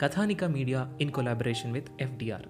Kathanika 0.00 0.44
media 0.44 0.98
in 1.00 1.10
collaboration 1.10 1.72
with 1.72 1.88
FDR. 2.00 2.42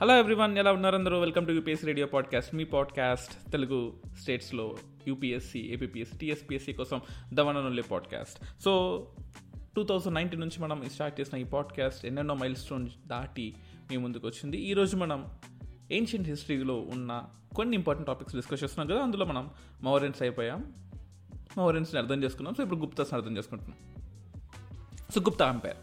Hello 0.00 0.18
everyone 0.18 0.58
ఎలా 0.58 0.72
ఉన్నారందరూ 0.72 1.20
welcome 1.20 1.46
to 1.46 1.52
UPSC 1.52 1.86
radio 1.86 2.06
podcast 2.06 2.54
me 2.54 2.64
podcast 2.64 3.52
Telugu 3.52 3.92
స్టేట్స్లో 4.20 4.76
UPSC 5.08 5.58
APSC 5.60 6.18
TSPSC 6.18 6.72
కోసం 6.72 7.00
దవననుల్లే 7.34 7.82
podcast 7.82 8.62
so 8.62 9.06
two 9.76 9.84
thousand 9.84 10.14
nineteen 10.14 10.40
నుంచి 10.40 10.62
మనం 10.62 10.88
start 10.88 11.20
చేసిన 11.20 11.38
ఈ 11.38 11.44
podcast 11.44 12.06
ఎన్నెన్నో 12.06 12.34
mile 12.34 12.56
stone 12.56 12.88
దాటి 13.06 13.54
మీ 13.90 13.96
ముందుకు 13.96 14.26
వచ్చింది 14.26 14.56
ఈరోజు 14.56 14.96
మనం 14.96 15.26
ఏన్షియంట్ 15.92 16.28
హిస్టరీలో 16.28 16.80
ఉన్న 16.80 17.24
కొన్ని 17.56 17.76
ఇంపార్టెంట్ 17.76 18.06
టాపిక్స్ 18.06 18.34
డిస్కస్ 18.34 18.64
చేస్తున్నాం 18.64 18.96
కదా 18.96 19.04
అందులో 19.04 19.24
మనం 19.24 19.50
మౌర్యన్స్ 19.82 20.22
అయిపోయాం. 20.22 20.72
మౌర్యన్స్ని 21.58 22.00
అర్థం 22.00 22.24
చేసుకున్నాం. 22.24 22.54
సో 22.54 22.62
ఇప్పుడు 22.62 22.80
గుప్తాస్ని 22.80 23.20
అర్థం 23.20 23.36
చేసుకుంటున్నాం. 23.36 23.78
So 25.14 25.20
Gupta 25.20 25.48
empire 25.48 25.76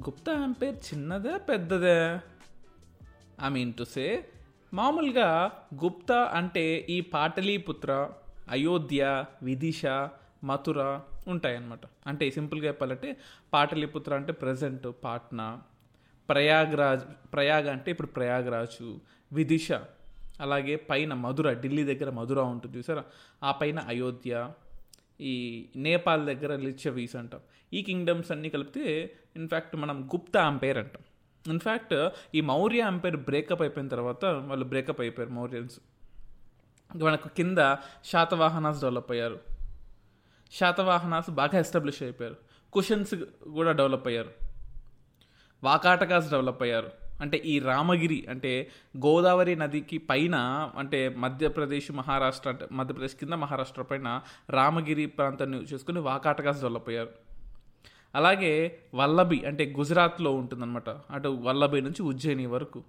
Gupta 0.00 0.32
empire 0.32 0.74
చిన్నదే 0.74 1.38
పెద్దదే? 1.38 2.20
ఐ 3.44 3.48
మీన్ 3.48 3.72
టు 3.74 3.84
సే 3.84 4.28
మామూలుగా 4.74 5.52
గుప్తా 5.84 6.24
అంటే 6.24 6.86
ఈ 6.90 7.00
పాటలీపుత్ర 7.00 8.10
అయోధ్య 8.50 9.24
విదిశ 9.42 9.82
మథుర 10.44 11.00
ఉంటాయన్నమాట. 11.28 11.80
అంటే 12.06 12.30
సింపుల్గా 12.30 12.68
చెప్పాలంటే 12.68 13.16
పాటలీపుత్ర 13.52 14.14
అంటే 14.14 14.32
ప్రజెంట్ 14.32 14.88
పాట్నా. 15.04 15.62
ప్రయాగ్రాజ్ 16.28 17.32
ప్రయాగ 17.32 17.70
అంటే 17.70 17.90
ఇప్పుడు 17.90 18.08
ప్రయాగ్రాజు. 18.08 19.00
విదిశ 19.32 19.72
అలాగే 20.40 20.76
పైన 20.76 21.14
మధుర 21.14 21.52
ఢిల్లీ 21.52 21.94
దగ్గర 21.94 22.10
మధుర 22.10 22.40
ఉంటుంది 22.40 22.78
చూసారా? 22.78 23.04
ఆ 23.44 23.52
పైన 23.52 23.78
అయోధ్య 23.78 24.50
ఈ 25.20 25.66
నేపాల్ 25.76 26.26
దగ్గర 26.26 26.56
లిచ్చవీస్ 26.56 27.16
అంటాం. 27.16 27.40
ఈ 27.72 27.82
కింగ్డమ్స్ 27.82 28.32
అన్నీ 28.32 28.48
కలిపితే 28.48 29.16
ఇన్ఫ్యాక్ట్ 29.36 29.76
మనం 29.76 30.06
గుప్తా 30.14 30.44
అంపైర్ 30.44 30.78
అంటాం. 30.78 31.02
ఇన్ఫ్యాక్ట్ 31.52 32.08
ఈ 32.34 32.40
మౌర్య 32.40 32.80
అంపైర్ 32.80 33.16
బ్రేకప్ 33.16 33.62
అయిపోయిన 33.62 33.88
తర్వాత 33.88 34.24
వాళ్ళు 34.24 34.64
బ్రేకప్ 34.64 35.00
అయిపోయారు 35.00 35.32
మౌర్యన్స్. 35.32 35.80
మనకు 36.96 37.28
కింద 37.28 37.58
శాతవాహనాస్ 38.04 38.80
డెవలప్ 38.80 39.12
అయ్యారు. 39.12 39.40
శాతవాహనాస్ 40.52 41.30
బాగా 41.30 41.58
ఎస్టాబ్లిష్ 41.58 42.02
అయిపోయారు. 42.02 42.36
కుషన్స్ 42.72 43.14
కూడా 43.50 43.72
డెవలప్ 43.72 44.08
అయ్యారు. 44.08 44.30
వాకాటకాస్ 45.64 46.30
డెవలప్ 46.30 46.62
అయ్యారు. 46.62 47.03
అంటే 47.20 47.36
ఈ 47.36 47.58
రామగిరి 47.58 48.26
అంటే 48.30 48.70
గోదావరి 48.96 49.56
నదికి 49.56 49.98
పైన 49.98 50.36
అంటే 50.78 51.08
మధ్యప్రదేశ్ 51.08 51.92
మహారాష్ట్ర 51.92 52.48
అంటే 52.48 52.68
మధ్యప్రదేశ్ 52.72 53.16
కింద 53.16 53.32
మహారాష్ట్ర 53.32 53.82
పైన 53.82 54.20
రామగిరి 54.50 55.06
ప్రాంతాన్ని 55.06 55.58
చూసుకుని 55.58 56.00
వాకాటగా 56.00 56.50
డెవలప్ 56.50 56.88
అయ్యారు 56.88 57.10
అలాగే 58.14 58.78
వల్లభి 58.94 59.44
అంటే 59.44 59.74
గుజరాత్లో 59.78 60.34
ఉంటుందన్నమాట. 60.34 60.88
అటు 60.88 61.28
వల్లభి 61.28 61.80
నుంచి 61.80 62.02
ఉజ్జయిని 62.02 62.46
వరకు. 62.46 62.84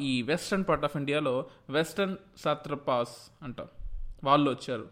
ఈ 0.00 0.22
వెస్ట్రన్ 0.22 0.64
పార్ట్ 0.68 0.84
ఆఫ్ 0.84 0.96
ఇండియాలో 0.96 1.46
వెస్ట్రన్ 1.70 2.16
సత్రపాస్ 2.36 3.44
అంటాం. 3.44 3.66
వాళ్ళు 4.24 4.50
వచ్చారు. 4.50 4.88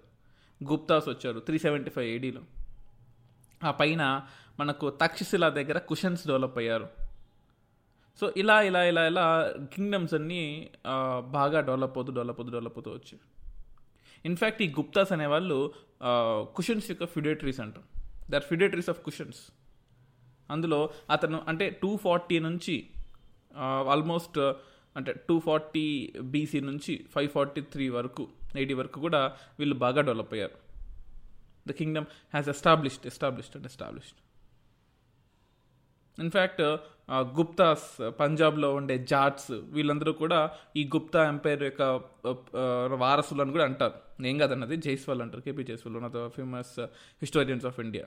గుప్తాస్ 0.64 1.08
వచ్చారు 1.08 1.40
త్రీ 1.40 1.58
సెవెంటీ 1.58 1.90
ఫైవ్ 1.90 2.06
ఏడీలో 2.06 2.40
ఆ 3.64 3.70
పైన 3.70 4.20
మనకు 4.60 4.90
తక్షశిల 4.90 5.48
దగ్గర 5.48 5.78
కుషన్స్ 5.78 6.26
డెవలప్ 6.26 6.58
అయ్యారు. 6.58 7.01
సో 8.20 8.32
ఇలా 8.36 8.62
ఇలా 8.62 8.84
ఇలా 8.84 9.02
ఇలా 9.06 9.24
కింగ్డమ్స్ 9.72 10.14
అన్నీ 10.14 10.70
బాగా 11.30 11.60
డెవలప్ 11.60 11.96
అవుతూ 11.98 12.12
డెవలప్ 12.12 12.40
అవుతూ 12.40 12.52
డెవలప్ 12.52 12.76
అవుతూ 12.78 12.90
వచ్చాయి. 12.90 13.20
ఇన్ఫ్యాక్ట్ 14.24 14.62
ఈ 14.62 14.68
గుప్తాస్ 14.68 15.12
అనేవాళ్ళు 15.12 15.56
కుషన్స్ 16.56 16.90
యొక్క 16.90 17.06
ఫ్యుడేటరీస్ 17.06 17.60
అంటారు. 17.60 17.86
దే 18.30 18.36
ఆర్ 18.36 18.90
ఆఫ్ 18.90 19.00
కుషన్స్ 19.04 19.40
అందులో 20.50 20.90
అతను 21.10 21.42
అంటే 21.48 21.66
టూ 21.82 21.96
ఫార్టీ 21.96 22.38
నుంచి 22.38 22.76
ఆల్మోస్ట్ 23.92 24.38
అంటే 24.96 25.12
టూ 25.28 25.38
ఫార్టీ 25.40 26.12
బీసీ 26.32 26.60
నుంచి 26.60 27.06
ఫైవ్ 27.14 27.28
ఫార్టీ 27.28 27.60
త్రీ 27.60 27.88
వరకు 27.88 28.28
ఎయిటీ 28.56 28.74
వరకు 28.74 29.00
కూడా 29.00 29.36
వీళ్ళు 29.58 29.74
బాగా 29.74 30.00
డెవలప్ 30.00 30.32
అయ్యారు. 30.32 30.56
The 31.68 31.72
kingdom 31.72 32.04
has 32.04 32.48
established 32.48 33.06
established 33.06 33.56
and 33.56 33.66
established 33.66 34.20
in fact 36.22 36.62
Guptas 37.20 38.12
పంజాబ్లో 38.20 38.74
ఉండే 38.74 38.98
జాట్స్ 38.98 39.50
వీళ్ళందరూ 39.50 40.12
కూడా 40.12 40.50
ఈ 40.76 40.84
గుప్తా 40.84 41.28
ఎంపైర్ 41.28 41.62
యొక్క 41.62 41.82
వారసులు 42.94 43.42
అని 43.42 43.52
కూడా 43.52 43.64
అంటారు. 43.64 44.26
ఏం 44.26 44.38
కాదన్నది? 44.38 44.76
జైస్వాల్ 44.76 45.22
అంటారు 45.22 45.40
KP 45.40 45.64
Jaiswal 45.64 45.96
one 45.96 46.04
of 46.04 46.14
the 46.16 46.28
famous 46.28 46.80
historians 47.22 47.66
of 47.66 47.80
India 47.80 48.04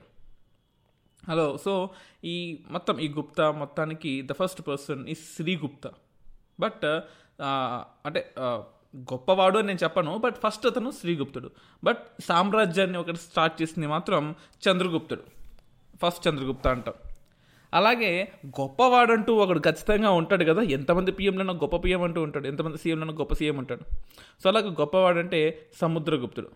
hello 1.28 1.56
so 1.56 1.90
ఈ 2.24 2.64
మొత్తం 2.70 2.98
ఈ 2.98 3.08
గుప్తా 3.08 3.50
మొత్తానికి 3.52 4.22
ద 4.22 4.32
ఫస్ట్ 4.32 4.66
పర్సన్ 4.68 5.08
ఈ 5.08 5.14
శ్రీ 5.14 5.56
గుప్తా 5.56 5.90
బట్ 6.60 6.84
అంటే 8.06 8.34
గొప్పవాడు 8.96 9.58
అని 9.58 9.66
నేను 9.66 9.78
చెప్పను 9.82 10.18
బట్ 10.18 10.34
ఫస్ట్ 10.34 10.66
అతను 10.66 10.90
శ్రీగుప్తుడు 10.90 11.50
బట్ 11.84 12.22
సామ్రాజ్యాన్ని 12.22 12.98
ఒకటి 12.98 13.16
స్టార్ట్ 13.16 13.62
చేసింది 13.62 13.86
మాత్రం 13.86 14.34
చంద్రగుప్తుడు. 14.68 15.22
ఫస్ట్ 16.02 16.28
చంద్రగుప్త 16.28 16.68
అంటాం. 16.68 16.94
అలాగే 17.76 18.32
గొప్పవాడంటూ 18.46 19.34
ఒకడు 19.34 19.58
ఖచ్చితంగా 19.58 20.10
ఉంటాడు 20.10 20.44
కదా. 20.44 20.62
ఎంతమంది 20.62 21.12
పిఎంలోనో 21.12 21.52
గొప్ప 21.52 21.76
పిఎం 21.76 22.02
అంటూ 22.02 22.22
ఉంటాడు. 22.22 22.46
ఎంతమంది 22.46 22.78
సీఎంలో 22.78 23.12
గొప్ప 23.12 23.34
సీఎం 23.34 23.56
ఉంటాడు. 23.56 23.80
సో 24.42 24.50
అలాగే 24.50 24.68
గొప్పవాడంటే 24.68 25.66
సముద్రగుప్తుడు. 25.76 26.48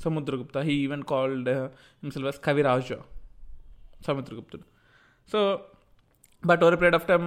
Samudragupta 0.00 0.58
he 0.58 0.74
even 0.74 1.02
called 1.02 1.48
himself 1.48 2.32
Kaviraju. 2.44 2.96
సముద్రగుప్తుడు. 4.06 4.62
So 5.32 5.60
but 6.48 6.60
over 6.64 6.76
period 6.80 6.96
of 6.98 7.06
time 7.08 7.22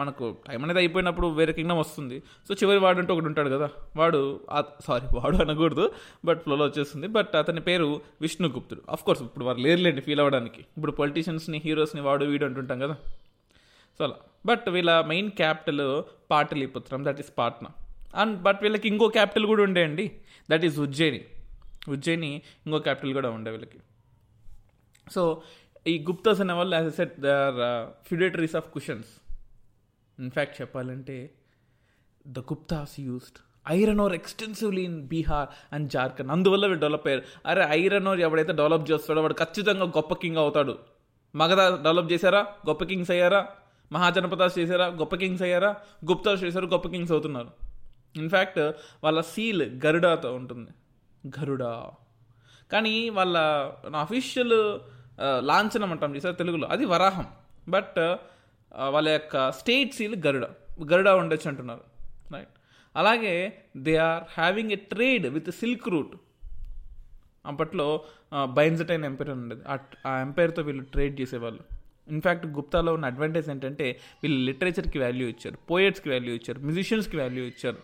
మనకు 0.00 0.26
టైం 0.46 0.60
అనేది 0.64 0.80
అయిపోయినప్పుడు 0.82 1.26
వేరే 1.38 1.52
కింగ్డమ్ 1.58 1.80
వస్తుంది. 1.82 2.16
సో 2.46 2.52
చివరి 2.60 2.80
వాడు 2.84 2.98
అంటే 3.02 3.12
ఒకటి 3.14 3.28
ఉంటాడు 3.30 3.50
కదా 3.54 3.68
వాడు 4.00 4.20
సారీ 4.86 5.06
వాడు 5.18 5.36
అనకూడదు 5.44 5.84
బట్ 6.28 6.40
ఫ్లోలో 6.44 6.64
వచ్చేస్తుంది. 6.70 7.08
బట్ 7.16 7.34
అతని 7.42 7.62
పేరు 7.68 7.88
విష్ణుగుప్తుడు. 8.24 8.82
ఆఫ్ 8.94 9.04
కోర్స్ 9.08 9.22
ఇప్పుడు 9.26 9.46
వారు 9.48 9.60
లేరులేండి 9.66 10.04
ఫీల్ 10.08 10.22
అవ్వడానికి. 10.24 10.62
ఇప్పుడు 10.76 10.94
పొలిటీషియన్స్ని 11.00 11.60
హీరోస్ని 11.66 12.04
వాడు 12.08 12.30
వీడు 12.32 12.46
అంటుంటాం 12.50 12.80
కదా. 12.86 12.96
సో 13.98 14.02
అలా. 14.08 14.18
బట్ 14.50 14.66
వీళ్ళ 14.76 14.90
main 15.12 15.30
capital 15.42 15.86
పాటలీపుత్రం 16.32 17.00
that 17.08 17.20
is 17.24 17.32
Patna 17.38 17.70
and 18.22 18.34
but 18.46 18.60
వీళ్ళకి 18.64 18.86
ఇంకో 18.92 19.06
క్యాపిటల్ 19.16 19.46
కూడా 19.52 19.62
ఉండేయండి 19.68 20.04
దట్ 20.50 20.64
ఈస్ 20.68 20.78
ఉజ్జయిని 20.86 21.20
ఉజ్జయిని 21.94 22.30
ఇంకో 22.66 22.78
క్యాపిటల్ 22.86 23.12
కూడా 23.18 23.28
ఉండే 23.36 23.50
వీళ్ళకి. 23.54 23.78
సో 25.14 25.22
ఈ 25.86 26.04
గుప్తాస్ 26.10 26.40
అనే 26.40 26.52
వాళ్ళు 26.52 26.76
as 26.76 26.94
said 26.94 27.20
they 27.20 27.30
are 27.30 27.90
feudatories 28.08 28.56
of 28.56 28.70
Kushans 28.70 29.08
in fact 30.18 30.60
చెప్పాలంటే 30.60 31.30
the 32.26 32.38
Guptas 32.38 33.00
used 33.00 33.38
iron 33.70 34.00
ore 34.00 34.12
extensively 34.12 34.82
in 34.82 35.06
Bihar 35.06 35.48
and 35.72 35.90
Jharkhand 35.90 36.32
అందువల్ల 36.32 36.66
వీళ్ళు 36.66 36.80
డెవలప్ 36.80 37.06
అయ్యారు. 37.06 37.24
అరే 37.46 37.66
ఐరన్ 37.68 38.08
ఓర్ 38.08 38.20
ఎవడైతే 38.20 38.52
డెవలప్ 38.52 38.90
చేస్తాడో 38.90 39.20
వాడు 39.20 39.34
ఖచ్చితంగా 39.34 39.84
గొప్ప 39.84 40.14
కింగ్ 40.14 40.36
అవుతాడు. 40.36 40.78
మగధ 41.34 41.82
డెవలప్ 41.82 42.12
చేశారా? 42.12 42.40
గొప్ప 42.40 42.84
కింగ్స్ 42.84 43.10
అయ్యారా? 43.10 43.48
మహాజనపదాస్ 43.92 44.58
చేశారా? 44.58 44.86
గొప్ప 44.86 45.16
కింగ్స్ 45.16 45.42
అయ్యారా? 45.42 45.76
గుప్తాస్ 46.10 46.44
చేశారు 46.44 46.66
గొప్ప 46.66 46.88
కింగ్స్ 46.88 47.12
అవుతున్నారు. 47.12 47.50
ఇన్ఫ్యాక్ట్ 48.16 48.58
వాళ్ళ 49.04 49.20
సీల్ 49.20 49.80
గరుడాతో 49.86 50.34
ఉంటుంది. 50.34 50.70
గరుడా. 51.40 51.90
కానీ 52.72 53.08
వాళ్ళ 53.08 53.38
అఫీషియల్ 54.00 54.78
లాంఛనం 55.20 55.90
అంటాం 55.90 56.16
చూసారు 56.16 56.34
తెలుగులో. 56.34 56.68
అది 56.68 56.84
వరాహం. 56.84 57.26
బట్ 57.68 58.16
వాళ్ళ 58.88 59.08
యొక్క 59.08 59.52
స్టేట్ 59.52 59.94
సీల్ 59.94 60.22
గరుడ. 60.26 60.44
గరుడ 60.92 61.08
ఉండొచ్చు 61.08 61.48
అంటున్నారు. 61.48 61.80
రైట్ 62.34 62.48
అలాగే 62.96 63.62
they 63.76 63.96
are 63.96 64.24
having 64.28 64.70
a 64.70 64.74
trade 64.74 65.26
with 65.26 65.50
silk 65.50 65.88
route 65.88 66.16
అప్పట్లో 67.46 68.04
బైన్జటైన్ 68.44 69.04
ఎంపైర్ 69.04 69.30
ఉండేది. 69.30 69.62
ఆ- 69.68 69.76
ఆ 70.06 70.20
ఎంపైర్తో 70.20 70.62
వీళ్ళు 70.62 70.82
ట్రేడ్ 70.82 71.20
చేసేవాళ్ళు. 71.20 71.60
ఇన్ఫ్యాక్ట్ 72.08 72.46
గుప్తాలో 72.46 72.94
ఉన్న 72.94 73.06
అడ్వాంటేజ్ 73.06 73.50
ఏంటంటే 73.50 74.00
వీళ్ళు 74.22 74.44
లిటరేచర్కి 74.44 74.98
వాల్యూ 74.98 75.28
ఇచ్చారు. 75.28 75.56
పోయట్స్కి 75.56 76.10
వాల్యూ 76.10 76.34
ఇచ్చారు. 76.34 76.60
మ్యూజిషియన్స్కి 76.60 77.16
వాల్యూ 77.16 77.44
ఇచ్చారు. 77.44 77.76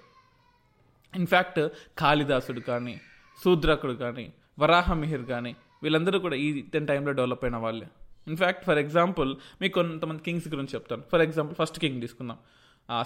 ఇన్ఫ్యాక్ట్ 1.16 1.68
కాళిదాసుడు 1.98 2.60
కానీ 2.60 3.00
శూద్రకుడు 3.44 3.92
కానీ 3.92 4.32
వరాహమిహిర్ 4.58 5.24
కానీ 5.24 5.56
వీళ్ళందరూ 5.82 6.18
కూడా 6.24 6.36
ఈ 6.44 6.46
టెన్ 6.74 6.86
టైంలో 6.90 7.12
డెవలప్ 7.20 7.44
అయిన 7.44 7.56
వాళ్ళే. 7.64 7.88
ఇన్ఫ్యాక్ట్ 8.28 8.62
ఫర్ 8.68 8.78
ఎగ్జాంపుల్ 8.78 9.30
మీకు 9.60 9.74
కొంతమంది 9.74 10.22
కింగ్స్ 10.22 10.48
గురించి 10.54 10.72
చెప్తాను. 10.74 11.02
ఫర్ 11.12 11.22
ఎగ్జాంపుల్ 11.26 11.56
ఫస్ట్ 11.60 11.78
కింగ్ 11.84 12.00
తీసుకుందాం. 12.04 12.38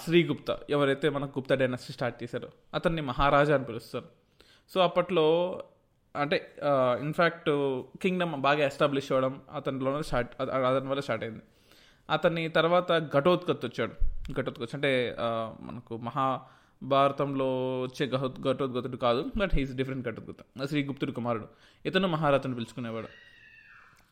శ్రీగుప్త 0.04 0.50
ఎవరైతే 0.70 1.06
మనకు 1.16 1.32
గుప్తా 1.38 1.54
డైనాసిటీ 1.60 1.92
స్టార్ట్ 1.92 2.18
చేశారో 2.22 2.48
అతన్ని 2.74 3.02
మహారాజా 3.10 3.54
అని 3.54 3.66
పిలుస్తారు. 3.70 4.08
సో 4.72 4.80
అప్పట్లో 4.80 5.26
అంటే 6.16 6.36
ఇన్ఫ్యాక్ట్ 7.06 7.50
కింగ్డమ్ 8.02 8.34
బాగా 8.46 8.62
ఎస్టాబ్లిష్ 8.70 9.08
అవ్వడం 9.12 9.34
అతనిలోనే 9.56 10.02
స్టార్ట్ 10.02 10.32
అతని 10.40 10.88
వల్ల 10.90 11.02
స్టార్ట్ 11.06 11.24
అయింది. 11.24 11.44
అతని 12.10 12.42
తర్వాత 12.56 12.90
ఘటోత్కత్ 13.16 13.64
వచ్చాడు. 13.68 13.94
ఘటోత్కచ్ 14.38 14.74
అంటే 14.74 14.90
మనకు 15.68 15.96
మహా 16.08 16.26
భారతంలో 16.82 17.80
వచ్చే 17.82 18.10
ఘటో 18.10 18.34
ఘటోద్గతుడు 18.52 18.96
కాదు 18.96 19.30
బట్ 19.36 19.50
హీస్ 19.54 19.74
డిఫరెంట్ 19.74 20.08
ఘటోద్గత 20.08 20.66
శ్రీగుప్తుడు 20.68 21.12
కుమారుడు. 21.12 21.48
ఇతను 21.86 22.08
మహారాజుని 22.08 22.54
పిలుచుకునేవాడు. 22.54 23.08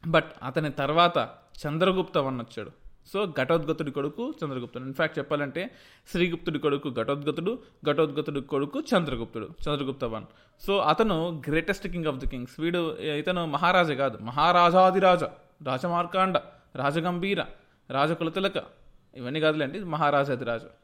బట్ 0.06 0.32
అతని 0.42 0.70
తర్వాత 0.70 1.28
చంద్రగుప్త 1.66 2.18
వన్ 2.18 2.40
వచ్చాడు. 2.40 2.70
సో 3.12 3.34
ఘటోద్గతుడి 3.40 3.90
కొడుకు 3.90 4.34
చంద్రగుప్తుడు. 4.44 4.84
ఇన్ఫ్యాక్ట్ 4.84 5.18
చెప్పాలంటే 5.18 5.70
శ్రీగుప్తుడి 6.12 6.58
కొడుకు 6.58 6.90
ఘటోద్గతుడు 6.90 7.62
ఘటోద్గతుడి 7.86 8.40
కొడుకు 8.40 8.80
చంద్రగుప్తుడు 8.80 9.44
చంద్రగుప్త 9.46 10.04
వన్. 10.04 10.24
సో 10.66 10.78
అతను 10.78 11.42
greatest 11.48 11.88
king 11.88 12.06
of 12.06 12.16
the 12.16 12.28
kings 12.28 12.60
వీడు 12.60 12.98
ఇతను 12.98 13.46
మహారాజా 13.46 13.94
కాదు. 13.94 14.18
మహారాజాదిరాజ 14.18 15.24
రాజమార్కాండ 15.62 16.38
రాజగంభీర 16.76 17.44
రాజకులతిలక 17.90 18.52
ఇవన్నీ 19.14 19.40
కాదులేండి 19.40 19.80
మహారాజాదిరాజు 19.84 20.79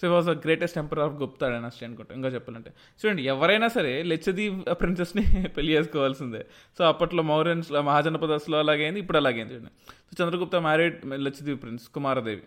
so 0.00 0.10
was 0.14 0.26
the 0.26 0.34
greatest 0.44 0.78
emperor 0.78 1.00
of 1.04 1.14
Gupta 1.22 1.46
dynasty 1.52 1.84
అనుకుంటా 1.86 2.14
ఇంకా 2.14 2.28
చెప్పాలంటే. 2.28 2.70
చూడండి 3.00 3.22
ఎవరైనా 3.22 3.68
సరే 3.68 4.02
లెచ్చదీప్ 4.02 4.58
ప్రిన్సెస్ని 4.80 5.22
పెళ్ళి 5.56 5.72
చేసుకోవాల్సిందే. 5.76 6.42
సో 6.78 6.84
అప్పట్లో 6.84 7.22
మౌర్యన్స్లో 7.22 7.82
మహాజనపదస్లో 7.82 8.58
అలాగైంది 8.58 9.00
ఇప్పుడు 9.00 9.18
అలాగైంది 9.18 9.54
చూడండి. 9.54 9.72
సో 10.08 10.24
చంద్రగుప్త 10.24 10.56
మ్యారీడ్ 10.56 10.98
లెచ్చదీప్ 11.26 11.62
ప్రిన్స్ 11.62 11.88
కుమారదేవి. 11.88 12.44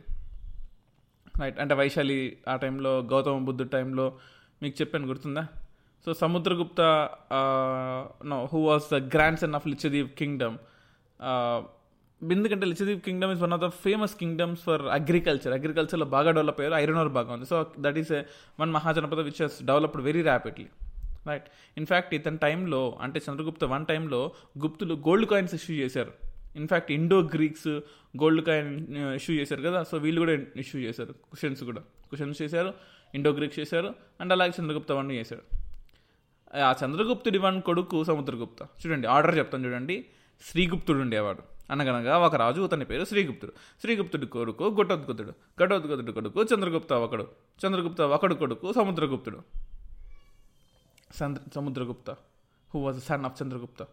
రైట్ 1.41 1.59
అంటే 1.59 1.73
వైశాలి 1.75 2.37
ఆ 2.47 2.55
టైంలో 2.55 2.99
గౌతమ 3.13 3.45
బుద్ధుడు 3.49 3.69
టైంలో 3.69 4.05
మీకు 4.63 4.75
చెప్పాను 4.81 5.07
గుర్తుందా? 5.07 5.43
So 6.05 6.13
Samudragupta 6.13 6.81
no 8.25 8.37
who 8.53 8.59
was 8.67 8.87
the 8.93 8.97
grand 9.15 9.39
son 9.39 9.55
of 9.55 9.67
లిచ్చదీప్ 9.67 10.11
kingdom 10.19 10.57
ఎందుకంటే 12.21 12.65
లిచ్చదీప్ 12.65 13.03
kingdom 13.05 13.31
is 13.31 13.41
one 13.41 13.53
of 13.53 13.61
the 13.61 13.67
famous 13.83 14.15
kingdoms 14.15 14.61
for 14.61 14.81
agriculture 14.81 15.53
అగ్రికల్చర్లో 15.53 16.05
బాగా 16.05 16.31
డెవలప్ 16.31 16.59
అయ్యారు 16.61 16.75
ఐరన్ 16.81 16.97
ఓర్ 16.97 17.09
బాగా 17.09 17.33
ఉంది. 17.33 17.45
So 17.45 17.57
that 17.79 17.97
is 17.97 18.11
one 18.59 18.71
mahajanapada 18.71 19.19
which 19.19 19.41
has 19.41 19.63
developed 19.63 20.01
very 20.01 20.21
rapidly 20.21 20.67
right 21.27 21.47
in fact 21.77 22.13
ఇతని 22.13 22.37
టైంలో 22.37 22.97
అంటే 23.01 23.21
Chandragupta 23.29 23.63
one 23.63 23.85
టైంలో 23.85 24.31
గుప్తులు 24.63 24.93
గోల్డ్ 25.07 25.27
కాయిన్స్ 25.29 25.53
ఇష్యూ 25.55 25.75
చేశారు. 25.75 26.11
In fact 26.55 26.91
Indo 26.91 27.17
Greeks 27.35 27.67
gold 28.21 28.41
coin 28.45 28.71
issue 29.15 29.35
చేశారు 29.35 29.61
కదా. 29.61 29.83
సో 29.83 29.97
వీళ్ళు 29.97 30.19
కూడా 30.21 30.33
ఇష్యూ 30.55 30.81
చేశారు 30.81 31.11
క్వశ్చన్స్ 31.11 31.63
కూడా. 31.63 31.81
క్వశ్చన్స్ 32.09 32.41
చేశారు 32.41 32.73
ఇండో 33.15 33.31
గ్రీక్స్ 33.31 33.59
చేశారు 33.59 33.95
అండ్ 34.21 34.33
అలాగే 34.33 34.53
చంద్రగుప్త 34.59 34.91
వన్ 34.91 35.11
చేశారు 35.11 35.45
ఆ 36.67 36.75
చంద్రగుప్తుడి 36.83 37.37
వన్ 37.37 37.61
కొడుకు 37.61 38.03
సముద్రగుప్త. 38.03 38.61
చూడండి 38.81 39.07
ఆర్డర్ 39.07 39.37
చెప్తాను 39.37 39.65
చూడండి. 39.67 40.05
శ్రీగుప్తుడు 40.49 40.99
ఉండేవాడు. 40.99 41.58
అనగనగా 41.71 42.17
ఒక 42.17 42.35
రాజు 42.35 42.61
అతని 42.61 42.85
పేరు 42.85 43.05
శ్రీగుప్తుడు. 43.05 43.53
శ్రీగుప్తుడి 43.81 44.25
కొడుకు 44.25 44.75
ఘటోద్గతుడు 44.81 45.33
ఘటోద్గతుడి 45.63 46.13
కొడుకు 46.13 46.43
చంద్రగుప్త 46.43 46.93
ఒకడు. 46.93 47.27
చంద్రగుప్త 47.65 48.01
ఒకడు 48.01 48.35
కొడుకు 48.35 48.73
సముద్రగుప్తుడు. 48.73 49.39
Sandra 51.15 51.41
Samudragupta. 51.55 52.11
Who 52.73 52.79
was 52.79 53.03
son 53.03 53.25
of 53.25 53.43
Chandragupta? 53.43 53.85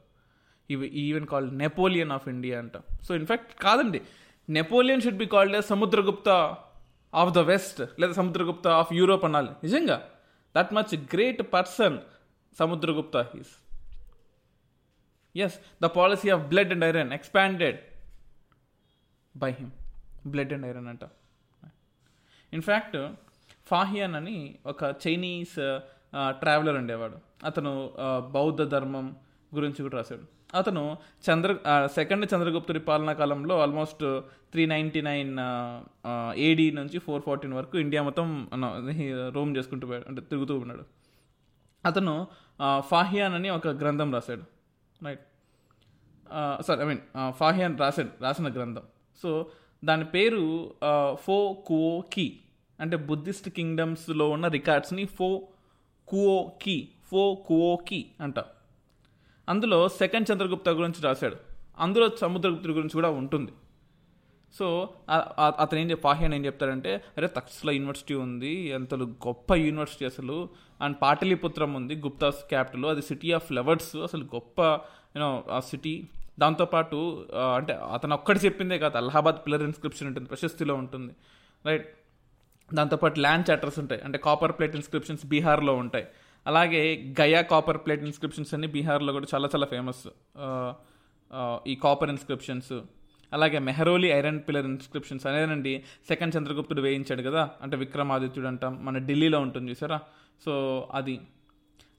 ఇవి 0.71 0.87
even 0.87 1.27
called 1.27 1.59
Napoleon 1.59 2.13
of 2.13 2.29
India 2.29 2.59
అంట. 2.59 2.79
సో 3.03 3.15
ఇన్ఫ్యాక్ట్ 3.15 3.63
కాదండి. 3.63 4.03
Napoleon 4.51 5.03
should 5.03 5.17
be 5.17 5.27
called 5.27 5.65
Samudragupta 5.65 6.57
of 7.15 7.35
the 7.35 7.39
west 7.39 7.83
లేదా 8.01 8.13
సముద్రగుప్త 8.13 8.69
ఆఫ్ 8.69 8.93
యూరోప్ 8.93 9.25
అనాలి. 9.25 9.49
నిజంగా? 9.49 10.11
That 10.57 10.75
much 10.75 10.97
great 10.97 11.53
person 11.53 11.99
Samudragupta 12.59 13.17
he's 13.17 13.66
as 15.45 15.57
the 15.83 15.85
policy 15.85 16.29
of 16.31 16.43
blood 16.43 16.73
and 16.73 16.85
iron 16.85 17.13
expanded 17.13 17.79
by 19.37 19.51
him 19.51 19.71
blood 20.27 20.53
and 20.53 20.67
iron 20.67 20.89
అంట. 20.89 21.05
In fact 22.53 22.97
Fahien 23.67 24.15
అని 24.15 24.55
ఒక 24.67 24.95
Chinese 25.07 25.55
traveller 26.29 26.75
uh, 26.75 26.75
uh, 26.75 26.81
ఉండేవాడు. 26.81 27.17
అతను 27.47 27.91
uh, 28.01 28.21
బౌద్ధ 28.31 28.63
ధర్మం 28.63 29.17
గురించి 29.55 29.83
కూడా 29.83 29.97
రాశాడు. 29.97 30.25
అతను 30.55 30.97
చంద్ర 31.27 31.51
సెకండ్ 31.87 32.25
చంద్రగుప్తుడి 32.35 32.81
పాలనా 32.81 33.13
కాలంలో 33.13 33.61
almost 33.61 34.21
three 34.53 34.67
ninety 34.67 35.01
nine 35.03 35.33
AD 36.37 36.71
నుంచి 36.71 36.99
ఫోర్ 36.99 37.23
ఫార్టీన్ 37.23 37.55
వరకు 37.55 37.79
ఇండియా 37.79 38.03
మొత్తం 38.03 38.51
రోమ్ 39.35 39.57
చేసుకుంటూ 39.57 39.87
అంటే 39.95 40.21
తిరుగుతూ 40.21 40.59
ఉన్నాడు. 40.59 40.85
అతను 41.85 42.27
ఫాహియాన్ 42.79 43.35
అని 43.35 43.51
ఒక 43.51 43.69
గ్రంథం 43.69 44.15
రాశాడు. 44.15 44.56
Right 45.05 45.21
sorry 46.63 46.83
I 46.83 46.85
mean 46.85 47.33
Fahien 47.33 47.79
రాసాడు 47.79 48.11
రాసిన 48.21 48.53
గ్రంథం 48.53 48.83
సో 49.23 49.51
దాని 49.85 50.05
పేరు 50.05 50.75
ఫో 51.15 51.53
కువో 51.53 52.01
కీ 52.13 52.41
అంటే 52.81 52.97
బుద్ధిస్ట్ 52.97 53.49
కింగ్డమ్స్లో 53.49 54.31
ఉన్న 54.31 54.49
రికార్డ్స్ని 54.49 55.05
ఫో 55.05 55.49
కువో 56.09 56.53
కీ 56.63 56.89
ఫో 57.05 57.35
కువో 57.35 57.77
కీ 57.77 58.07
అంట. 58.21 58.39
అందులో 59.49 59.89
సెకండ్ 59.89 60.33
చంద్రగుప్త 60.33 60.69
గురించి 60.69 61.03
రాశాడు. 61.03 61.37
అందులో 61.79 62.11
సముద్రగుప్తుడి 62.17 62.73
గురించి 62.73 62.91
కూడా 62.91 63.11
ఉంటుంది. 63.11 63.53
సో 64.53 64.89
అతను 65.61 65.79
ఏం 65.79 65.91
చెప్ 65.91 66.03
ఫాహియాన్ 66.03 66.35
ఏం 66.35 66.45
చెప్తాడంటే 66.47 66.95
అరే 67.17 67.27
తక్షశిల 67.27 67.71
యూనివర్సిటీ 67.71 68.15
ఉంది 68.15 68.53
ఎంత 68.69 68.95
గొప్ప 68.95 69.55
యూనివర్సిటీ 69.55 70.05
అసలు. 70.05 70.49
అండ్ 70.81 70.97
పాటలీపుత్రం 71.03 71.75
ఉంది 71.75 71.95
గుప్తాస్ 71.95 72.41
క్యాపిటల్. 72.49 72.85
అది 72.87 73.03
సిటీ 73.03 73.33
ఆఫ్ 73.33 73.47
ఫ్లవర్స్ 73.47 73.97
అసలు 73.97 74.25
గొప్ప 74.25 74.61
యూనో 74.63 75.45
ఆ 75.51 75.61
సిటీ. 75.61 76.09
దాంతోపాటు 76.39 77.27
అంటే 77.57 77.73
అతను 77.73 78.15
ఒక్కటి 78.15 78.41
చెప్పిందే 78.47 78.79
కాదు 78.79 78.97
అలహాబాద్ 78.97 79.37
పిల్లర్ 79.37 79.63
ఇన్స్క్రిప్షన్ 79.63 80.09
ఉంటుంది 80.09 80.29
ప్రశస్తిలో 80.29 80.75
ఉంటుంది. 80.75 81.13
రైట్? 81.67 81.87
దాంతోపాటు 82.75 83.21
ల్యాండ్ 83.21 83.51
చాటర్స్ 83.51 83.79
ఉంటాయి 83.79 84.01
అంటే 84.03 84.19
కాపర్ 84.19 84.53
ప్లేట్ 84.53 84.75
ఇన్స్క్రిప్షన్స్ 84.75 85.27
బీహార్లో 85.27 85.75
ఉంటాయి. 85.75 86.07
అలాగే 86.47 87.15
గయా 87.21 87.43
కాపర్ 87.43 87.79
ప్లేట్ 87.79 88.03
ఇన్స్క్రిప్షన్స్ 88.05 88.55
అన్ని 88.55 88.69
బీహార్లో 88.69 89.13
కూడా 89.13 89.27
చాలా 89.35 89.49
చాలా 89.55 89.67
ఫేమస్. 89.67 90.09
ఈ 91.69 91.75
కాపర్ 91.75 92.11
ఇన్స్క్రిప్షన్స్. 92.11 92.73
అలాగే 93.33 93.59
మెహరోలి 93.59 94.09
ఐరన్ 94.09 94.41
పిల్లర్ 94.41 94.67
ఇన్స్క్రిప్షన్స్ 94.67 95.27
అనేదండి 95.27 95.85
సెకండ్ 96.09 96.37
చంద్రగుప్తుడు 96.37 96.81
వేయించాడు 96.81 97.23
కదా 97.23 97.51
అంటే 97.63 97.77
విక్రమాదిత్యుడు 97.77 98.49
అంటాం 98.49 98.85
మన 98.85 98.99
ఢిల్లీలో 98.99 99.41
ఉంటుంది 99.41 99.71
చూసారా? 99.71 100.01
సో 100.45 100.89
అది. 100.95 101.21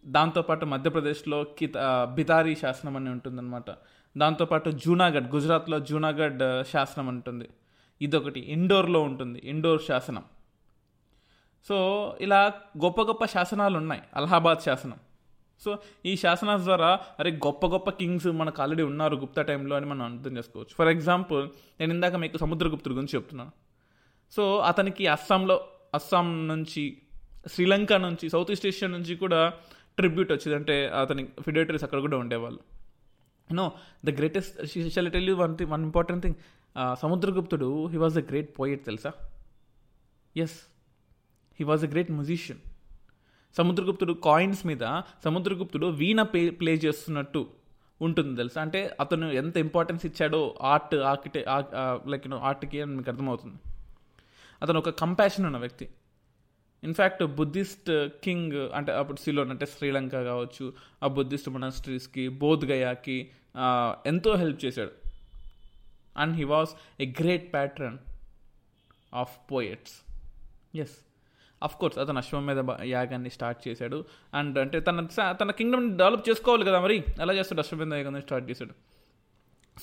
దాంతోపాటు 0.05 0.65
మధ్యప్రదేశ్లో 0.65 1.43
కిత 1.43 1.77
బితారీ 2.13 2.55
శాసనం 2.55 2.97
అని 2.97 3.09
ఉంటుందన్నమాట. 3.09 3.65
దాంతోపాటు 4.17 4.69
జూనాగఢ్ 4.69 5.35
గుజరాత్లో 5.35 5.79
జూనాగఢ్ 5.79 6.63
శాసనం 6.71 7.07
అని 7.07 7.17
ఉంటుంది. 7.17 7.49
ఇదొకటి 8.01 8.39
ఇండోర్లో 8.39 9.01
ఉంటుంది 9.01 9.41
ఇండోర్ 9.43 9.81
శాసనం. 9.81 10.23
సో 11.67 12.17
ఇలా 12.21 12.53
గొప్ప 12.83 13.01
గొప్ప 13.01 13.25
శాసనాలు 13.25 13.77
ఉన్నాయి 13.77 14.01
అలహాబాద్ 14.15 14.59
శాసనం. 14.59 14.97
సో 15.63 15.71
ఈ 16.09 16.11
శాసనాల 16.23 16.59
ద్వారా 16.67 16.89
అరే 17.19 17.31
గొప్ప 17.45 17.65
గొప్ప 17.73 17.89
కింగ్స్ 18.01 18.27
మనకు 18.41 18.61
ఆల్రెడీ 18.63 18.83
ఉన్నారు 18.91 19.15
గుప్తా 19.23 19.41
టైంలో 19.49 19.75
అని 19.79 19.87
మనం 19.91 20.03
అర్థం 20.09 20.33
చేసుకోవచ్చు. 20.37 20.73
ఫర్ 20.79 20.91
ఎగ్జాంపుల్ 20.95 21.43
నేను 21.79 21.91
ఇందాక 21.97 22.15
మీకు 22.23 22.37
సముద్రగుప్తుడి 22.43 22.95
గురించి 22.97 23.15
చెప్తున్నాను. 23.17 23.51
సో 24.35 24.43
అతనికి 24.71 25.03
అస్సాంలో 25.15 25.57
అస్సాం 25.99 26.29
నుంచి 26.47 26.83
శ్రీలంక 27.53 27.93
నుంచి 28.05 28.25
సౌత్ 28.35 28.51
ఈస్ట్ 28.53 28.67
ఏషియా 28.71 28.89
నుంచి 28.95 29.13
కూడా 29.23 29.41
ట్రిబ్యూట్ 29.97 30.31
వచ్చింది. 30.35 30.55
అంటే 30.59 30.75
అతని 31.01 31.23
ఫిడేటరీస్ 31.45 31.85
అక్కడ 31.87 31.99
కూడా 32.05 32.17
ఉండేవాళ్ళు. 32.23 32.61
No 33.49 33.65
the 34.07 34.09
greatest 34.19 34.55
shall 34.95 35.09
tell 35.15 35.29
you 35.31 35.35
one 35.43 35.53
thing 35.57 35.71
one 35.75 35.83
important 35.89 36.21
thing 36.25 36.37
సముద్రగుప్తుడు 37.03 37.69
he 37.91 37.97
was 38.03 38.15
the 38.19 38.23
great 38.31 38.49
poet 38.59 38.81
తెలుసా? 38.89 39.11
Yes 40.35 40.57
he 41.59 41.65
was 41.71 41.83
a 41.87 41.89
great 41.93 42.11
musician 42.17 42.59
సముద్రగుప్తుడు 43.57 44.13
coins 44.13 44.65
మీద 44.65 44.85
సముద్రగుప్తుడు 45.23 45.87
వీణ 46.01 46.21
ప్లే 46.21 46.49
ప్లే 46.49 46.73
చేస్తున్నట్టు 46.73 47.41
ఉంటుంది 48.01 48.35
తెలుసా? 48.35 48.61
అంటే 48.61 48.97
అతను 48.99 49.27
ఎంత 49.31 49.57
ఇంపార్టెన్స్ 49.57 50.05
ఇచ్చాడో 50.05 50.57
ఆర్ట్ 50.61 50.95
ఆర్కిటె 50.95 51.45
లైక్ 52.07 52.27
ఆర్ట్కి 52.49 52.81
అని 52.81 52.95
మీకు 52.95 53.09
అర్థమవుతుంది. 53.09 53.57
అతను 54.61 54.79
ఒక 54.79 54.89
కంపాషన్ 54.89 55.45
ఉన్న 55.45 55.57
వ్యక్తి. 55.57 55.89
ఇన్ఫ్యాక్ట్ 56.83 57.23
బుద్ధిస్ట్ 57.23 58.07
కింగ్ 58.23 58.57
అంటే 58.75 58.91
అప్పుడు 58.91 59.19
సిలోన్ 59.19 59.49
అంటే 59.49 59.65
శ్రీలంక 59.65 60.11
కావచ్చు 60.11 60.73
ఆ 61.03 61.07
బుద్ధిస్ట్ 61.07 61.49
మొనాస్ట్రీస్కి 61.49 62.27
బోధ్గయాకి 62.43 63.17
ఎంతో 64.05 64.35
హెల్ప్ 64.35 64.65
చేశాడు. 64.65 64.93
And 66.17 66.35
he 66.37 66.43
was 66.43 66.73
a 66.99 67.07
great 67.21 67.53
patron 67.53 67.97
of 69.13 69.51
poets 69.51 69.97
yes 70.77 70.95
of 71.63 71.75
course 71.75 71.97
అతను 71.97 72.17
అశ్వం 72.17 72.45
మీద 72.45 72.65
యాగాన్ని 72.83 73.29
స్టార్ట్ 73.29 73.67
చేశాడు. 73.67 74.05
అండ్ 74.33 74.59
అంటే 74.59 74.79
తన 74.79 75.07
స- 75.11 75.35
తన 75.41 75.51
కింగ్డమ్ 75.51 75.97
డెవలప్ 75.97 76.29
చేసుకోవాలి 76.29 76.65
కదా 76.65 76.79
మరి? 76.79 77.03
ఎలా 77.21 77.33
చేస్తాడు 77.33 77.59
అశ్వం 77.59 77.79
మీద 77.79 77.93
యాగాన్ని 77.93 78.21
స్టార్ట్ 78.21 78.49
చేశాడు? 78.49 78.73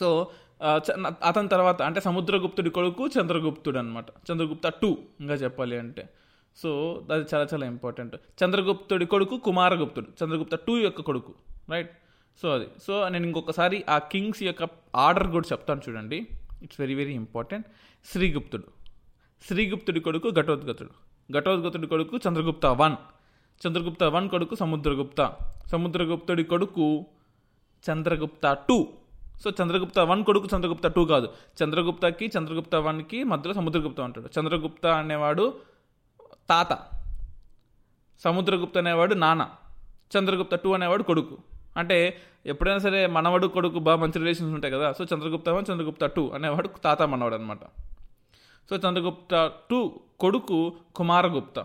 సో 0.01 0.31
చ- 0.79 1.13
అతని 1.25 1.49
తర్వాత 1.49 1.83
అంటే 1.83 2.01
సముద్రగుప్తుడి 2.01 2.71
కొడుకు 2.71 3.07
చంద్రగుప్తుడు 3.07 3.79
అనమాట 3.79 4.05
చంద్రగుప్త 4.11 4.69
టూ 4.69 4.99
ఇంకా 5.21 5.35
చెప్పాలి 5.35 5.79
అంటే. 5.79 6.09
సో 6.57 7.03
అది 7.13 7.25
చాలా 7.35 7.47
చాలా 7.53 7.67
ఇంపార్టెంట్ 7.67 8.17
చంద్రగుప్తుడి 8.45 9.07
కొడుకు 9.07 9.39
కుమారగుప్తుడు. 9.39 10.25
చంద్రగుప్త 10.25 10.55
టూ 10.55 10.79
యొక్క 10.79 11.01
కొడుకు 11.01 11.35
రైట్ 11.71 11.91
సో 12.43 12.49
అది. 12.49 12.67
సో 12.87 13.09
నేను 13.09 13.27
ఇంకొకసారి 13.27 13.85
ఆ 13.89 13.99
కింగ్స్ 13.99 14.43
యొక్క 14.43 14.69
ఆర్డర్ 14.97 15.27
కూడా 15.27 15.49
చెప్తాను 15.53 15.81
చూడండి. 15.89 16.27
ఇట్స్ 16.63 16.81
వెరీ 16.81 16.95
వెరీ 16.95 17.15
ఇంపార్టెంట్ 17.15 17.67
శ్రీగుప్తుడు. 18.13 18.65
శ్రీగుప్తుడి 19.47 20.01
కొడుకు 20.01 20.31
ఘటోద్గతుడు. 20.31 21.04
ఘటోద్గతుడి 21.33 21.87
కొడుకు 21.87 22.17
చంద్రగుప్త 22.17 22.67
వన్. 22.67 22.97
చంద్రగుప్త 23.67 24.05
వన్ 24.05 24.29
కొడుకు 24.29 24.55
సముద్రగుప్త. 24.55 25.33
సముద్రగుప్తుడి 25.67 26.45
కొడుకు 26.45 27.07
Chandragupta 27.91 28.53
two. 28.69 28.89
So 29.45 29.51
Chandragupta 29.51 29.99
one 29.99 30.25
కొడుకు 30.25 30.49
చంద్రగుప్త 30.57 30.89
టూ 30.89 31.05
కాదు. 31.05 31.29
చంద్రగుప్తకి 31.63 32.31
చంద్రగుప్త 32.39 32.75
వన్కి 32.75 33.25
మధ్యలో 33.25 33.55
సముద్రగుప్త 33.55 34.01
ఉంటాడు. 34.01 34.41
చంద్రగుప్త 34.41 34.87
అనేవాడు 34.87 35.55
తాత. 36.49 36.79
సముద్రగుప్త 38.25 38.79
అనేవాడు 38.79 39.15
నాన్న. 39.15 39.49
చంద్రగుప్త 40.19 40.55
టూ 40.55 40.75
అనేవాడు 40.75 41.03
కొడుకు. 41.03 41.39
అంటే 41.77 42.17
ఎప్పుడైనా 42.47 42.79
సరే 42.79 43.07
మనవడు 43.07 43.47
కొడుకు 43.47 43.79
బాగా 43.79 43.97
మంచి 43.97 44.19
రిలేషన్స్ 44.19 44.55
ఉంటాయి 44.55 44.75
కదా. 44.75 44.93
So 44.93 45.05
Chandragupta 45.05 45.49
one 45.49 45.73
Chandragupta 45.73 46.07
two 46.07 46.31
అనేవాడు 46.35 46.69
తాత 46.69 47.03
మనవాడు 47.03 47.35
అనమాట 47.35 47.59
సో 48.71 48.77
చంద్రగుప్త 48.77 49.35
టూ 49.71 49.79
కొడుకు 50.21 50.59
కుమారగుప్త. 50.97 51.59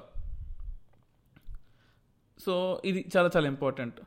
సో 2.45 2.53
ఇది 2.85 3.01
చాలా 3.15 3.29
చాలా 3.35 3.47
important 3.47 3.99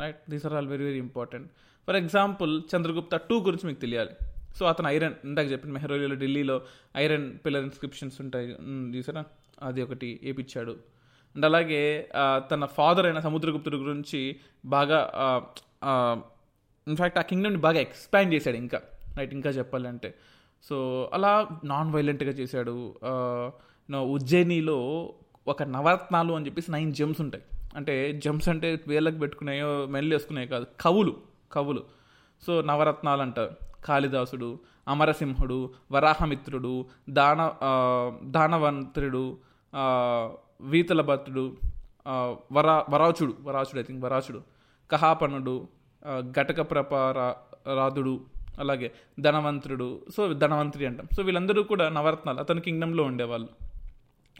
right 0.00 0.18
these 0.30 0.46
are 0.46 0.54
all 0.54 0.68
very 0.68 0.84
very 0.84 0.98
important 0.98 1.48
for 1.86 1.96
example 1.96 2.52
Chandragupta 2.72 3.16
two 3.16 3.36
గురించి 3.40 3.66
మీకు 3.66 3.80
తెలియాలి. 3.80 4.12
సో 4.58 4.66
అతను 4.66 4.88
ఐరన్ 4.88 5.14
ఇందాక 5.24 5.50
చెప్పిన 5.50 5.70
మెహరోలిలో 5.72 6.14
ఢిల్లీలో 6.14 6.56
ఐరన్ 6.96 7.26
పిల్లర్ 7.44 7.64
ఇన్స్క్రిప్షన్స్ 7.64 8.20
ఉంటాయి. 8.20 8.48
చూసారా? 8.96 9.24
అది 9.62 9.82
ఒకటి 9.82 10.08
వేపించాడు 10.22 10.74
అండ్ 11.34 11.44
అలాగే 11.44 11.82
తన 12.50 12.64
ఫాదర్ 12.78 13.06
అయిన 13.06 13.20
సముద్రగుప్తుడి 13.20 13.76
గురించి 13.76 14.20
బాగా 14.64 14.98
ఇన్ఫ్యాక్ట్ 16.88 17.18
ఆ 17.18 17.22
కింగ్డమ్ని 17.22 17.60
బాగా 17.66 17.80
ఎక్స్పాండ్ 17.86 18.34
చేశాడు 18.34 18.56
ఇంకా. 18.56 18.78
రైట్ 19.18 19.34
ఇంకా 19.38 19.50
చెప్పాలంటే. 19.50 20.10
సో 20.64 20.76
అలా 21.12 21.32
నాన్ 21.64 21.92
వైలెంట్గా 21.92 22.30
చేశాడు. 22.30 22.74
నో 23.88 24.04
ఉజ్జయినిలో 24.06 24.78
ఒక 25.46 25.62
నవరత్నాలు 25.68 26.32
అని 26.32 26.46
చెప్పేసి 26.46 26.70
నైన్ 26.72 26.92
జెమ్స్ 26.92 27.20
ఉంటాయి. 27.20 27.44
అంటే 27.76 27.94
జెమ్స్ 28.18 28.48
అంటే 28.48 28.80
వేళ్ళకి 28.86 29.18
పెట్టుకునేయో 29.18 29.86
మెల్లి 29.86 30.14
వేసుకున్నాయో 30.14 30.48
కాదు 30.48 30.66
కవులు 30.80 31.14
కవులు. 31.52 31.82
సో 32.42 32.62
నవరత్నాలు 32.62 33.22
అంటారు 33.22 33.52
కాళిదాసుడు 33.84 34.50
అమరసింహుడు 34.88 35.58
వరాహమిత్రుడు 35.92 36.74
దాన 37.10 37.40
దానవంతుడు 38.26 39.24
ఆ, 39.72 39.84
వీతలభద్రుడు 40.60 41.44
వరా 42.52 42.84
వరాచుడు 42.90 43.34
వరాచుడు 43.42 43.80
ఐ 43.80 43.82
థింక్ 43.82 44.04
వరాచుడు 44.04 44.40
కహాపనుడు 44.90 45.54
ఘటక 46.30 46.60
ప్రపార 46.70 47.18
రాధుడు 47.74 48.14
అలాగే 48.58 48.92
ధనవంతుడు 49.20 50.06
సో 50.16 50.32
ధనవంతుడి 50.32 50.86
అంటాం. 50.86 51.06
సో 51.16 51.22
వీళ్ళందరూ 51.22 51.62
కూడా 51.62 51.88
నవరత్నాలు. 51.88 52.38
అతని 52.38 52.60
కింగ్డంలో 52.60 53.04
ఉండేవాళ్ళు. 53.04 53.48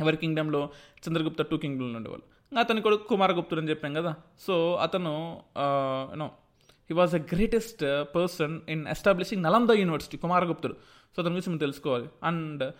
ఎవరి 0.00 0.16
కింగ్డంలో 0.16 0.68
చంద్రగుప్త 1.08 1.42
టూ 1.42 1.56
కింగ్డంలో 1.56 1.96
ఉండేవాళ్ళు. 1.96 2.58
అతని 2.58 2.80
కొడుకు 2.80 3.08
కుమారగుప్తుడు 3.08 3.60
అని 3.60 3.70
చెప్పాం 3.70 3.94
కదా. 3.94 4.14
సో 4.40 4.74
అతను 4.74 5.42
you know 5.58 6.30
he 6.90 6.94
was 6.94 7.12
the 7.12 7.16
greatest 7.16 8.04
person 8.16 8.60
in 8.68 8.86
establishing 8.86 9.42
Nalanda 9.42 9.70
university 9.70 10.16
కుమారగుప్తుడు. 10.16 10.72
So 11.16 11.22
అతని 11.22 11.32
గురించి 11.32 11.48
మనం 11.48 11.58
తెలుసుకోవాలి. 11.58 12.08
అండ్ 12.22 12.72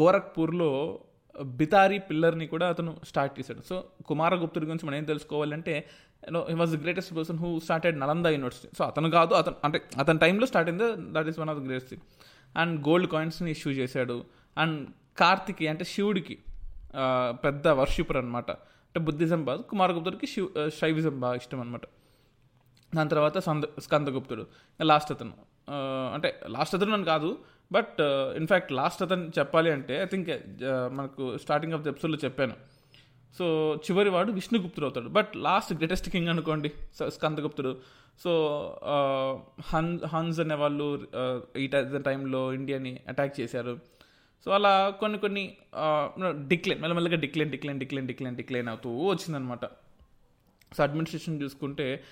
గోరఖ్పూర్లో 0.00 0.98
బితారీ 1.42 1.98
పిల్లర్ని 1.98 2.46
కూడా 2.46 2.68
అతను 2.68 2.96
స్టార్ట్ 3.04 3.40
చేశాడు. 3.40 3.62
సో 3.68 3.84
కుమారగుప్తుడి 4.06 4.66
గురించి 4.66 4.86
మనం 4.86 4.96
ఏం 4.96 5.04
తెలుసుకోవాలంటే 5.04 5.88
you know 6.28 6.40
he 6.50 6.54
was 6.54 6.72
the 6.76 6.78
greatest 6.82 7.12
person 7.16 7.38
who 7.38 7.50
started 7.60 7.96
Nalanda 8.02 8.26
university 8.36 8.68
so 8.78 8.84
అతను 8.84 9.10
కాదు 9.10 9.34
అతను 9.34 9.56
అంటే 9.64 9.80
అతని 10.00 10.18
టైంలో 10.24 10.46
స్టార్ట్ 10.46 10.70
అయింది 10.70 10.88
that 11.16 11.28
is 11.32 11.38
one 11.38 11.50
of 11.50 11.58
the 11.60 11.64
greatest 11.66 11.90
thing 11.90 12.04
and 12.58 12.74
gold 12.88 13.08
కాయిన్స్ని 13.14 13.50
issue 13.56 13.72
చేశాడు. 13.72 14.16
అండ్ 14.56 14.78
కార్తికి 15.18 15.64
అంటే 15.72 15.84
శివుడికి 15.94 16.36
పెద్ద 17.44 17.68
వర్షిపర్ 17.80 18.16
అనమాట 18.16 18.50
అంటే 18.86 19.00
బుద్ధిజం 19.06 19.40
బాగా 19.44 19.62
కుమారగుప్తుడికి 19.70 20.26
శివ్ 20.26 20.48
శైవిజం 20.80 21.16
బాగా 21.20 21.36
ఇష్టం 21.42 21.60
అనమాట 21.60 21.86
దాని 22.94 23.10
తర్వాత 23.10 23.38
సంద 23.38 23.64
స్కందగుప్తుడు 23.84 24.44
లాస్ట్ 24.90 25.10
అతను. 25.12 25.34
అంటే 26.14 26.28
లాస్ట్ 26.54 26.74
అతను 26.74 26.92
అని 26.92 27.06
కాదు 27.12 27.30
బట్ 27.72 28.00
ఇన్ఫ్యాక్ట్ 28.40 28.70
లాస్ట్ 28.72 29.00
అతను 29.02 29.24
చెప్పాలి 29.38 29.70
అంటే 29.76 29.94
ఐ 30.02 30.06
థింక్ 30.06 30.28
మనకు 30.98 31.24
స్టార్టింగ్ 31.44 31.74
ఆఫ్ 31.76 31.82
ద 31.82 31.88
ఎపిసోడ్లో 31.92 32.18
చెప్పాను. 32.24 32.54
సో 33.38 33.76
చివరి 33.84 34.10
వాడు 34.10 34.32
విష్ణుగుప్తుడు 34.32 34.86
అవుతాడు. 34.86 35.08
బట్ 35.08 35.36
లాస్ట్ 35.36 35.72
గ్రేటెస్ట్ 35.72 36.10
కింగ్ 36.10 36.28
అనుకోండి 36.28 36.68
స- 36.68 37.02
స్కందగుప్తుడు. 37.02 37.76
సో 38.24 38.80
హన్ 39.60 39.98
హన్స్ 40.06 40.40
అనే 40.40 40.54
వాళ్ళు 40.54 41.06
ఈ 41.58 41.66
టైంలో 42.06 42.52
ఇండియాని 42.52 43.00
అటాక్ 43.08 43.40
చేశారు. 43.40 43.78
సో 44.44 44.50
అలా 44.50 44.90
కొన్ని 45.00 45.18
కొన్ని 45.18 45.56
డిక్లైన్ 46.48 46.80
మెల్లమెల్లగా 46.80 47.16
decline 47.16 47.50
decline 47.50 47.80
decline 47.80 48.06
decline 48.06 48.36
decline 48.36 48.68
అవుతూ 48.68 49.06
వచ్చిందనమాట. 49.06 49.64
సో 50.76 50.82
అడ్మినిస్ట్రేషన్ 50.82 51.42
చూసుకుంటే 51.42 52.04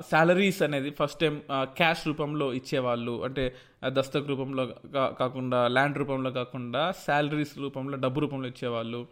శాలరీస్ 0.00 0.62
అనేది 0.62 0.90
ఫస్ట్ 0.90 1.18
టైం 1.18 1.42
క్యాష్ 1.52 2.06
రూపంలో 2.06 2.54
ఇచ్చేవాళ్ళు. 2.54 3.24
అంటే 3.24 3.56
దస్తక్ 3.86 4.28
రూపంలో 4.28 4.66
కా- 4.66 5.14
కాకుండా 5.14 5.68
ల్యాండ్ 5.68 5.98
రూపంలో 5.98 6.30
కాకుండా 6.30 6.92
శాలరీస్ 6.92 7.58
రూపంలో 7.58 7.96
డబ్బు 7.96 8.20
రూపంలో 8.20 8.48
ఇచ్చేవాళ్ళు. 8.48 9.06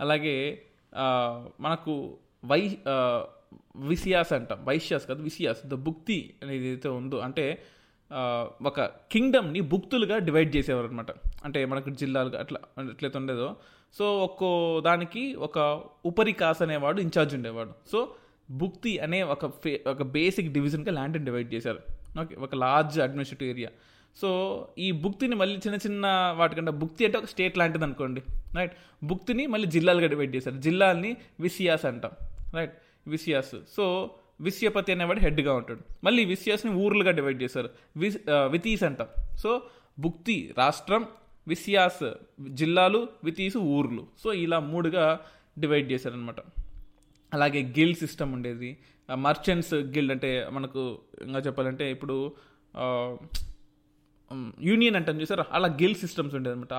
అలాగే 0.00 0.62
మనకు 1.60 2.18
వై 2.44 2.78
విసియాస్ 3.76 4.32
అంటాం. 4.32 4.58
వైశ్యాస్ 4.64 5.06
కాదు 5.06 5.22
విసియాస్. 5.22 5.66
ద 5.66 5.74
బుక్తి 5.74 6.34
అనేది 6.42 6.66
ఏదైతే 6.66 6.88
ఉందో 6.88 7.16
అంటే 7.16 7.62
ఒక 8.62 8.80
కింగ్డమ్ని 8.80 9.60
బుక్తులుగా 9.60 10.18
డివైడ్ 10.18 10.56
చేసేవారు 10.56 10.86
అనమాట 10.86 11.06
అంటే 11.44 11.64
మనకు 11.64 11.90
జిల్లాలుగా 11.90 12.40
అట్లా 12.40 12.60
ఎట్లయితే 12.90 13.18
ఉండేదో. 13.18 13.56
సో 13.98 14.24
ఒక్కో 14.24 14.82
దానికి 14.84 15.34
ఒక 15.34 15.84
ఉపరికాస్ 16.04 16.62
అనేవాడు 16.62 17.00
ఇన్ఛార్జ్ 17.00 17.34
ఉండేవాడు. 17.34 17.70
సో 17.92 18.14
బుక్తి 18.50 18.98
అనే 18.98 19.22
ఒక 19.22 19.46
ఫే- 19.46 19.90
ఒక 19.90 20.02
బేసిక్ 20.02 20.52
డివిజన్గా 20.52 20.92
ల్యాండ్ని 20.92 21.24
డివైడ్ 21.24 21.54
చేశారు. 21.54 21.78
ఓకే 22.20 22.36
ఒక 22.36 22.54
లార్జ్ 22.54 23.00
అడ్మినిస్ట్రేటివ్ 23.00 23.50
ఏరియా. 23.50 23.68
సో 24.20 24.28
ఈ 24.78 24.90
భుక్తిని 25.02 25.34
మళ్ళీ 25.36 25.56
చిన్న 25.56 25.78
చిన్న 25.86 26.34
వాటికంటే 26.38 26.70
భుక్తి 26.70 27.04
అంటే 27.04 27.18
ఒక 27.18 27.24
స్టేట్ 27.24 27.58
లాంటిది 27.58 27.84
అనుకోండి 27.84 28.22
రైట్ 28.56 28.72
భుక్తిని 29.04 29.46
మళ్ళీ 29.46 29.68
జిల్లాలుగా 29.68 30.06
డివైడ్ 30.06 30.36
చేశారు. 30.36 30.56
జిల్లాల్ని 30.56 31.16
విసియాస్ 31.40 31.84
అంటాం 31.84 32.10
రైట్ 32.54 32.76
విసియాస్. 33.06 33.54
సో 33.76 34.10
విశ్యపతి 34.40 34.92
అనేవాడు 34.92 35.20
హెడ్గా 35.20 35.52
ఉంటాడు. 35.54 35.80
మళ్ళీ 36.04 36.24
విసియాస్ని 36.24 36.72
ఊర్లుగా 36.72 37.10
డివైడ్ 37.10 37.42
చేశారు. 37.42 37.70
విస్ 37.96 38.18
వితీస్ 38.30 38.82
అంటాం. 38.82 39.08
సో 39.36 39.62
భుక్తి 39.98 40.54
రాష్ట్రం 40.58 41.06
విసియాస్ 41.48 42.12
జిల్లాలు 42.48 43.08
వితీసు 43.24 43.58
ఊర్లు. 43.58 44.06
సో 44.24 44.32
ఇలా 44.32 44.58
మూడుగా 44.60 45.20
డివైడ్ 45.58 45.92
చేశారనమాట 45.92 46.40
అలాగే 47.34 47.62
గిల్డ్ 47.78 47.98
సిస్టమ్ 47.98 48.32
ఉండేది. 48.32 48.70
మర్చెంట్స్ 49.14 49.74
గిల్డ్ 49.74 50.12
అంటే 50.12 50.30
మనకు 50.52 50.82
ఇంకా 51.22 51.38
చెప్పాలంటే 51.38 51.90
ఇప్పుడు 51.90 52.32
యూనియన్ 54.60 54.96
అంటాం 54.96 55.16
చూసారా? 55.20 55.44
అలా 55.52 55.68
గిల్ 55.82 55.94
సిస్టమ్స్ 55.94 56.34
ఉండేది 56.34 56.54
అనమాట 56.54 56.74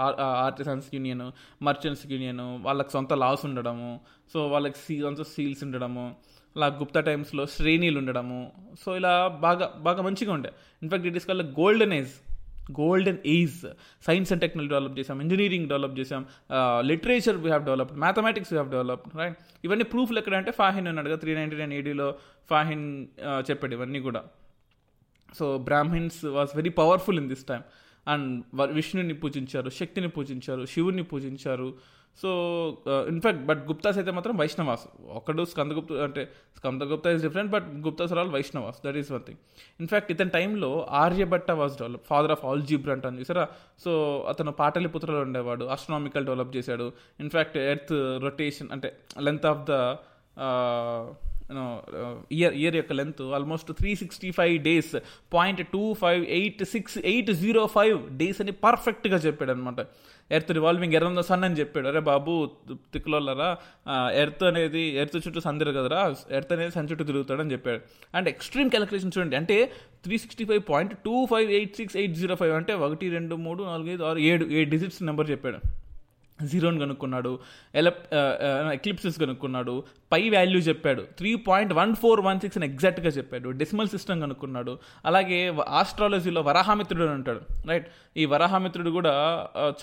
ఆర్టిసన్స్ 0.47 0.87
యూనియన్ 0.95 1.25
మర్చెంట్స్ 1.61 2.05
యూనియన్ 2.11 2.41
వాళ్ళకి 2.67 2.91
సొంత 2.91 3.13
లాస్ 3.23 3.45
ఉండడము 3.45 3.89
సో 4.33 4.47
వాళ్ళకి 4.47 4.79
సీ 4.85 4.95
సొంత 5.01 5.21
సీల్స్ 5.35 5.63
ఉండడము 5.63 6.05
అలా 6.55 6.67
గుప్తా 6.79 6.99
టైమ్స్లో 6.99 7.45
శ్రేణీలు 7.45 7.97
ఉండడము. 7.99 8.39
సో 8.85 8.95
ఇలా 8.95 9.11
బాగా 9.27 9.65
బాగా 9.87 10.01
మంచిగా 10.01 10.31
ఉండే. 10.33 10.51
In fact 10.83 11.07
it 11.07 11.17
is 11.19 11.27
call 11.27 11.43
golden 11.59 11.93
age 11.93 12.13
golden 12.79 13.19
age 13.25 13.59
science 14.07 14.31
and 14.33 14.41
technology 14.41 14.69
develop 14.69 14.99
చేసాం 14.99 15.21
ఇంజనీరింగ్ 15.21 15.67
డెవలప్ 15.67 15.99
చేసాం 15.99 16.25
literature 16.81 17.37
we 17.37 17.47
have 17.47 17.65
developed 17.65 17.97
mathematics 17.97 18.51
we 18.53 18.57
have 18.57 18.71
developed 18.71 19.13
right 19.19 19.37
ఇవన్నీ 19.63 19.85
ప్రూఫ్లు 19.93 20.19
ఎక్కడంటే 20.19 20.51
ఫాహిన్ 20.51 20.87
అన్నాడు 20.87 21.15
త్రీ 21.15 21.35
నైంటీ 21.35 21.55
నైన్ 21.55 21.73
ఏడీలో 21.73 22.15
ఫాహిన్ 22.49 22.85
చెప్పాడు 23.49 23.73
ఇవన్నీ 23.73 23.99
కూడా. 23.99 24.23
So 25.39 25.57
Brahmins 25.57 26.25
was 26.25 26.55
very 26.55 26.69
powerful 26.69 27.19
in 27.19 27.29
this 27.29 27.45
time 27.45 27.63
and 28.07 28.27
విష్ణుని 28.71 29.13
పూజించారు 29.13 29.69
శక్తిని 29.69 30.07
పూజించారు 30.07 30.65
శివుని 30.65 31.03
పూజించారు. 31.03 31.69
So 32.21 32.29
in fact 33.09 33.41
but 33.45 33.59
Guptas 33.67 33.97
అయితే 33.97 34.11
మాత్రం 34.11 34.35
వైష్ణవాస్ 34.37 34.85
ఒకడు 35.15 35.43
స్కందగుప్త 35.45 35.93
అంటే 36.05 36.31
Skandagupta 36.57 37.05
is 37.05 37.21
different 37.23 37.51
but 37.51 37.67
Guptas 37.85 38.11
are 38.11 38.19
all 38.19 38.29
Vaishnavas 38.29 38.79
that 38.85 38.97
is 38.97 39.11
one 39.11 39.23
thing 39.23 39.37
in fact 39.79 40.09
ఇతని 40.11 40.29
టైంలో 40.29 40.87
Aryabhata 40.91 41.51
was 41.51 41.75
develop 41.77 42.05
father 42.05 42.31
of 42.31 42.45
algebra 42.63 42.91
అంటాను 42.91 43.19
చూసారా? 43.19 43.47
సో 43.83 43.91
అతను 44.29 44.51
పాటలిపుత్రలో 44.51 45.21
ఉండేవాడు 45.21 45.65
ఆస్ట్రానామికల్ 45.65 46.25
డెవలప్ 46.25 46.55
చేశాడు. 46.57 46.91
ఇన్ఫాక్ట్ 47.19 47.57
ఎర్త్ 47.57 47.95
రొటేషన్ 48.23 48.69
అంటే 48.71 48.91
length 49.21 49.45
of 49.45 49.63
the 49.71 49.71
year 51.49 52.55
year 52.61 52.75
uh, 52.75 52.79
యొక్క 52.79 52.93
length 52.99 53.21
almost 53.35 53.69
three 53.79 53.91
sixty 54.01 54.29
five 54.37 54.55
days 54.67 54.93
point 55.35 55.61
two 55.73 55.83
five 56.01 56.21
eight 56.37 56.61
six 56.73 56.97
eight 57.11 57.31
zero 57.43 57.63
five 57.75 57.97
days 58.21 58.41
అని 58.43 58.53
పర్ఫెక్ట్గా 58.65 59.17
చెప్పాడు 59.25 59.51
అనమాట 59.55 59.81
ఎర్త్ 60.31 60.51
రివాల్వింగ్ 60.57 60.95
ఎర్ర 60.97 61.21
సన్ 61.29 61.45
అని 61.47 61.57
చెప్పాడు. 61.59 61.87
అరే 61.91 62.01
బాబు 62.09 62.33
తిక్కులోలరా 62.93 63.49
ఎర్త్ 64.23 64.43
అనేది 64.49 64.83
ఎర్త్ 65.01 65.17
చుట్టూ 65.25 65.41
సందిరు 65.47 65.73
కదరా? 65.77 66.01
ఎర్త్ 66.37 66.53
అనేది 66.55 66.71
సన్ 66.77 66.89
చుట్టూ 66.91 67.03
తిరుగుతాడని 67.11 67.51
చెప్పాడు. 67.55 67.81
అండ్ 68.17 68.29
ఎక్స్ట్రీమ్ 68.33 68.71
క్యాలిక్యులేషన్ 68.73 69.13
చూడండి. 69.15 69.37
అంటే 69.41 69.57
three 70.05 70.17
sixty 70.23 70.45
five 70.51 70.63
point 70.71 70.93
two 71.07 71.15
five 71.33 71.49
eight 71.59 71.75
six 71.81 71.97
eight 72.01 72.15
zero 72.21 72.35
five 72.41 72.55
అంటే 72.59 72.75
ఒకటి 72.87 73.07
రెండు 73.17 73.35
మూడు 73.47 73.63
నాలుగు 73.71 73.91
ఐదు 73.95 74.05
ఆరు 74.11 74.19
ఏడు 74.31 74.45
ఏడు 74.57 74.69
డిజిట్స్ 74.75 75.01
నెంబర్ 75.09 75.29
చెప్పాడు. 75.33 75.59
జీరోని 76.45 76.79
కనుక్కున్నాడు 76.79 77.39
ఎలప్ 77.75 78.13
ఎక్లిప్సెస్ 78.73 79.19
కనుక్కున్నాడు 79.19 79.83
పై 80.11 80.29
వాల్యూ 80.29 80.59
చెప్పాడు 80.59 81.01
three 81.01 81.35
point 81.35 81.73
one 81.73 81.95
four 81.95 82.21
one 82.21 82.39
six 82.39 82.57
అని 82.57 82.65
ఎగ్జాక్ట్గా 82.65 83.07
చెప్పాడు 83.07 83.49
డెసిమల్ 83.49 83.87
సిస్టమ్ 83.87 84.21
కనుక్కున్నాడు 84.21 84.79
అలాగే 85.05 85.57
ఆస్ట్రాలజీలో 85.67 86.41
వరాహామిత్రుడు 86.41 87.03
అని 87.03 87.13
ఉంటాడు 87.13 87.41
రైట్? 87.69 87.87
ఈ 88.17 88.25
వరాహామిత్రుడు 88.25 88.89
కూడా 88.89 89.13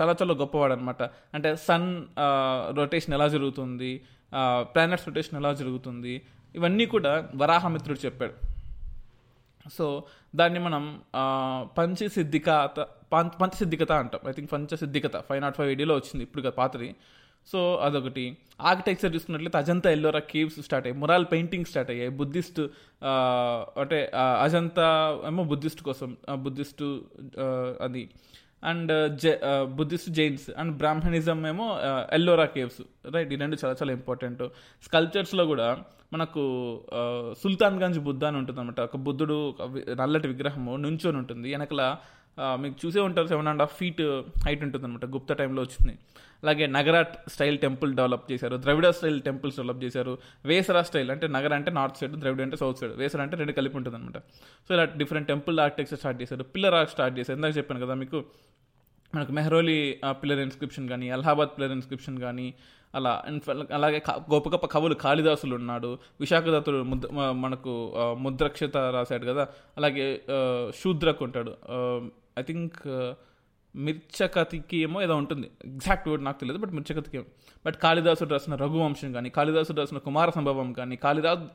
చాలా 0.00 0.16
చాలా 0.22 0.34
గొప్పవాడు 0.34 0.72
అనమాట 0.72 1.02
అంటే 1.34 1.56
సన్ 1.56 2.02
రొటేషన్ 2.76 3.14
ఎలా 3.14 3.28
జరుగుతుంది 3.28 4.02
ప్లానెట్స్ 4.60 5.08
రొటేషన్ 5.08 5.38
ఎలా 5.38 5.52
జరుగుతుంది 5.52 6.22
ఇవన్నీ 6.54 6.86
కూడా 6.86 7.28
వరాహమిత్రుడు 7.36 8.06
చెప్పాడు. 8.06 8.34
సో 9.78 10.04
దాన్ని 10.34 10.60
మనం 10.66 10.84
పంచసిద్ధికత 11.78 12.86
పంచసిద్ధికత 13.14 13.92
అంటాం. 14.02 14.20
I 14.28 14.32
think 14.32 14.50
Panchasiddhantika 14.52 15.16
five 15.28 15.42
not 15.42 15.56
five 15.56 15.70
ఏడీలో 15.70 15.94
వచ్చింది 15.94 16.22
ఇప్పుడు 16.26 16.50
పాతది. 16.60 16.88
సో 17.52 17.60
అదొకటి. 17.86 18.24
ఆర్కిటెక్చర్ 18.68 19.14
చూసుకున్నట్లయితే 19.14 19.58
అజంతా 19.58 19.88
ఎల్లోరా 19.90 20.20
కేవ్స్ 20.32 20.58
స్టార్ట్ 20.66 20.86
అయ్యాయి. 20.86 21.00
మురాల్ 21.00 21.26
పెయింటింగ్ 21.32 21.64
స్టార్ట్ 21.64 21.90
అయ్యాయి. 21.90 22.12
బుద్ధిస్ట్ 22.20 22.60
అంటే 23.82 23.98
అజంతా 24.42 24.86
ఏమో 25.26 25.44
బుద్ధిస్ట్ 25.52 25.82
కోసం 25.88 26.16
బుద్ధిస్టు 26.44 26.88
అది. 27.86 28.04
అండ్ 28.70 28.90
uh, 28.92 29.06
జై 29.22 29.32
uh, 29.50 29.64
Buddhist 29.78 30.10
Jains 30.18 30.46
and 30.60 30.72
Brahminism 30.80 31.40
ఏమో 31.52 31.66
ఎల్లోరా 32.16 32.46
కేవ్స్ 32.54 32.80
రైట్ 33.14 33.32
ఈ 33.34 33.38
రెండు 33.42 33.56
చాలా 33.62 33.74
చాలా 33.80 33.92
ఇంపార్టెంట్ 33.98 34.42
స్కల్చర్స్లో 34.86 35.44
కూడా 35.52 35.68
మనకు 36.14 36.42
సుల్తాన్ 37.42 37.78
గంజ్ 37.82 37.98
బుద్ధ 38.08 38.24
అని 38.30 38.38
ఉంటుంది 38.40 38.60
అనమాట 38.60 38.80
ఒక 38.88 38.98
బుద్ధుడు 39.06 39.38
నల్లటి 40.00 40.28
విగ్రహము 40.32 40.72
నుంచొని 40.86 41.18
ఉంటుంది. 41.22 41.48
వెనకల 41.54 41.82
uh, 42.38 42.56
మీకు 42.62 42.76
చూసే 42.84 43.00
ఉంటారు 43.08 43.28
seven 43.32 43.50
and 43.52 43.64
half 43.64 43.76
feet 43.80 44.04
height 44.46 44.64
ఉంటుంది 44.66 44.84
అనమాట 44.88 45.06
గుప్త 45.16 45.32
టైంలో 45.40 45.62
వచ్చింది. 45.62 45.94
అలాగే 46.44 46.66
నగరాట్ 46.76 47.14
స్టైల్ 47.28 47.58
టెంపుల్ 47.58 47.92
డెవలప్ 47.94 48.24
చేశారు 48.32 48.56
ద్రవిడ 48.56 48.88
స్టైల్ 48.90 49.20
టెంపుల్స్ 49.22 49.56
డెవలప్ 49.56 49.82
చేశారు 49.84 50.14
వేసరా 50.44 50.82
స్టైల్ 50.82 51.10
అంటే 51.10 51.28
నగర 51.28 51.54
అంటే 51.54 51.70
నార్త్ 51.70 51.98
సైడ్ 52.00 52.16
ద్రవిడ 52.16 52.42
అంటే 52.42 52.56
సౌత్ 52.56 52.80
సైడ్ 52.80 52.92
వేసర 52.92 53.20
అంటే 53.22 53.36
రెండు 53.36 53.52
కలిపి 53.52 53.76
ఉంటుంది 53.76 53.96
అనమాట 53.96 54.18
సో 54.68 54.74
ఇలా 54.74 54.84
డిఫరెంట్ 54.84 55.28
టెంపుల్ 55.28 55.60
ఆర్కిటెక్చర్ 55.60 55.98
స్టార్ట్ 55.98 56.22
చేశారు 56.22 56.42
పిల్లర్ 56.54 56.74
ఆర్ట్ 56.74 56.90
స్టార్ట్ 56.90 57.18
చేశారు. 57.18 57.36
ఇందాక 57.36 57.56
చెప్పాను 57.56 57.80
కదా 57.80 57.94
మీకు 57.94 58.20
మనకు 59.14 59.32
మెహ్రోలీ 59.32 59.78
పిల్లర్ 60.22 60.40
ఇన్స్క్రిప్షన్ 60.40 60.86
కానీ 60.88 61.10
అలహాబాద్ 61.10 61.48
పిల్లర్ 61.48 61.72
ఇన్స్క్రిప్షన్ 61.72 62.16
కానీ 62.18 62.46
అలా 62.94 63.12
అలాగే 63.72 63.98
గొప్ప 64.30 64.48
గొప్ప 64.48 64.66
కవులు 64.66 64.94
కాళిదాసులు 64.94 65.54
ఉన్నాడు 65.54 65.98
విశాఖదత్తుడు 66.20 66.80
ముద్ర 66.82 67.08
మనకు 67.34 67.72
ముద్రక్షత 68.18 68.76
రాశాడు 68.76 69.26
కదా 69.26 69.44
అలాగే 69.76 70.06
శూద్రకు 70.82 71.24
ఉంటాడు 71.24 71.52
ఐ 72.38 72.42
థింక్ 72.42 72.78
మిర్చకతికి 73.76 74.76
ఏమో 74.76 75.02
ఏదో 75.02 75.16
ఉంటుంది. 75.16 75.50
ఎగ్జాక్ట్ 75.64 76.08
వర్డ్ 76.08 76.24
నాకు 76.24 76.40
తెలియదు 76.40 76.60
బట్ 76.62 76.72
మిర్చకతికి 76.72 77.20
బట్ 77.66 77.76
కాళిదాసుడు 77.76 78.30
రాసిన 78.30 78.54
రఘువంశం 78.54 79.12
కానీ 79.12 79.28
కాళిదాసుడు 79.30 79.78
రాసిన 79.78 79.98
కుమార 79.98 80.30
సంభవం 80.30 80.72
కానీ 80.72 80.96
కాళిదాసు 80.96 81.46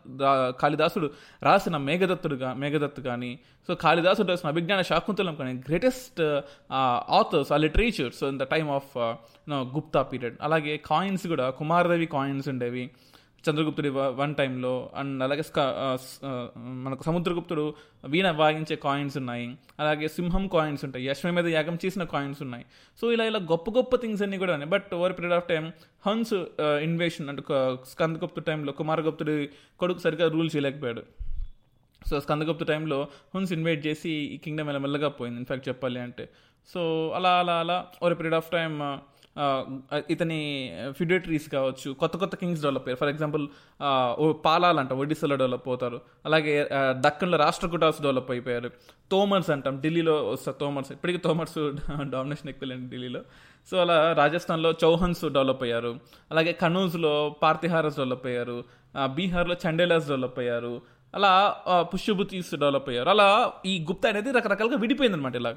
కాళిదాసుడు 0.62 1.12
రాసిన 1.44 1.78
మేఘదత్తుడు 1.78 2.38
మేఘదత్తు 2.54 3.02
కానీ 3.02 3.40
సో 3.68 3.76
కాళిదాసుడు 3.76 4.28
రాసిన 4.28 4.50
అభిజ్ఞాన 4.50 4.82
శాకుంతలం 4.82 5.36
కానీ 5.36 5.54
గ్రేటెస్ట్ 5.54 6.22
ఆథర్స్ 7.12 7.52
ఆ 7.52 7.58
literatures 7.58 8.24
in 8.24 8.40
the 8.40 8.44
time 8.44 8.70
of 8.70 8.98
Gupta 9.52 10.02
period 10.02 10.38
అలాగే 10.42 10.78
కాయిన్స్ 10.78 11.28
కూడా 11.28 11.50
కుమారదేవి 11.50 12.06
కాయిన్స్ 12.06 12.50
ఉండేవి. 12.50 12.92
చంద్రగుప్తుడి 13.48 13.90
వన్ 13.90 14.36
టైంలో 14.36 14.72
అండ్ 14.96 15.24
అలాగే 15.24 15.44
మనకు 16.86 17.04
సముద్రగుప్తుడు 17.04 17.74
వీణ 18.08 18.32
వాయించే 18.32 18.76
కాయిన్స్ 18.76 19.18
ఉన్నాయి. 19.18 19.48
అలాగే 19.80 20.08
సింహం 20.08 20.48
కాయిన్స్ 20.48 20.86
ఉంటాయి. 20.86 21.08
యశ్వ 21.08 21.32
మీద 21.32 21.48
యాగం 21.48 21.78
చేసిన 21.86 22.04
కాయిన్స్ 22.04 22.42
ఉన్నాయి. 22.42 22.66
సో 23.02 23.12
ఇలా 23.12 23.26
ఇలా 23.32 23.40
గొప్ప 23.52 23.70
గొప్ప 23.70 23.96
థింగ్స్ 23.96 24.24
అన్నీ 24.24 24.38
కూడా 24.38 24.54
ఉన్నాయి. 24.54 24.72
But 24.76 24.94
over 24.94 25.14
period 25.14 25.34
of 25.34 25.48
time 25.48 25.66
Huns 26.08 26.34
invasion 26.90 27.30
అంటే 27.30 27.44
స్కందగుప్తు 27.94 28.40
టైంలో 28.40 28.74
కుమారగుప్తుడి 28.82 29.50
కొడుకు 29.80 30.00
సరిగ్గా 30.00 30.28
రూల్ 30.36 30.50
చేయలేకపోయాడు. 30.56 31.04
సో 32.08 32.20
స్కందగుప్తు 32.20 32.64
టైంలో 32.64 33.08
హున్స్ 33.36 33.54
ఇన్వైట్ 33.54 33.82
చేసి 33.88 34.10
ఈ 34.10 34.38
కింగ్డమ్ 34.38 34.70
ఇలా 34.70 34.80
మెల్లగా 34.80 35.10
పోయింది. 35.10 35.40
ఇన్ఫ్యాక్ట్ 35.40 35.70
చెప్పాలి 35.70 36.00
అంటే. 36.00 36.26
సో 36.74 36.82
అలా 37.16 37.32
అలా 37.40 37.56
అలా 37.60 37.78
ఓవర్ 38.04 38.16
పీరియడ్ 38.20 38.36
ఆఫ్ 38.36 38.52
టైం 38.52 38.74
ఇతని 40.10 40.74
ఫ్యూడేటరీస్ 40.90 41.50
కావచ్చు 41.50 41.92
కొత్త 41.92 42.18
కొత్త 42.18 42.36
కింగ్స్ 42.36 42.62
డెవలప్ 42.62 42.88
అయ్యారు. 42.88 43.00
ఫర్ 43.00 43.10
ఎగ్జాంపుల్ 43.10 43.48
పాలాలంట 44.46 44.94
ఒడిస్సాలో 44.94 45.36
డెవలప్ 45.36 45.68
అవుతారు. 45.68 46.02
అలాగే 46.26 46.70
దక్కన్లో 46.92 47.38
రాష్ట్రకూటాస్ 47.38 48.02
డెవలప్ 48.02 48.32
అయిపోయారు. 48.32 48.70
తోమర్స్ 49.12 49.50
అంటాం 49.50 49.82
ఢిల్లీలో 49.82 50.30
వస్తారు 50.30 50.58
తోమర్స్. 50.60 50.92
ఇప్పటికీ 50.92 51.20
తోమర్స్ 51.20 51.72
డామినేషన్ 52.02 52.50
ఎక్కువ 52.50 52.70
ఢిల్లీలో. 52.70 53.22
సో 53.72 53.78
అలా 53.78 54.14
రాజస్థాన్లో 54.14 54.74
చౌహన్స్ 54.84 55.26
డెవలప్ 55.26 55.64
అయ్యారు. 55.64 56.00
అలాగే 56.32 56.52
కనూజ్లో 56.52 57.36
పార్తిహారస్ 57.42 57.96
డెవలప్ 57.96 58.26
అయ్యారు. 58.26 58.64
బీహార్లో 59.06 59.56
చండేలాస్ 59.68 60.08
డెవలప్ 60.08 60.40
అయ్యారు. 60.40 60.82
అలా 61.18 61.32
పుష్యభూతీస్ 61.92 62.52
డెవలప్ 62.64 62.88
అయ్యారు. 62.92 63.10
అలా 63.14 63.28
ఈ 63.72 63.74
గుప్తా 63.90 64.08
అనేది 64.12 64.32
రకరకాలుగా 64.38 64.78
విడిపోయింది 64.84 65.18
అనమాట 65.18 65.36
ఇలా 65.42 65.52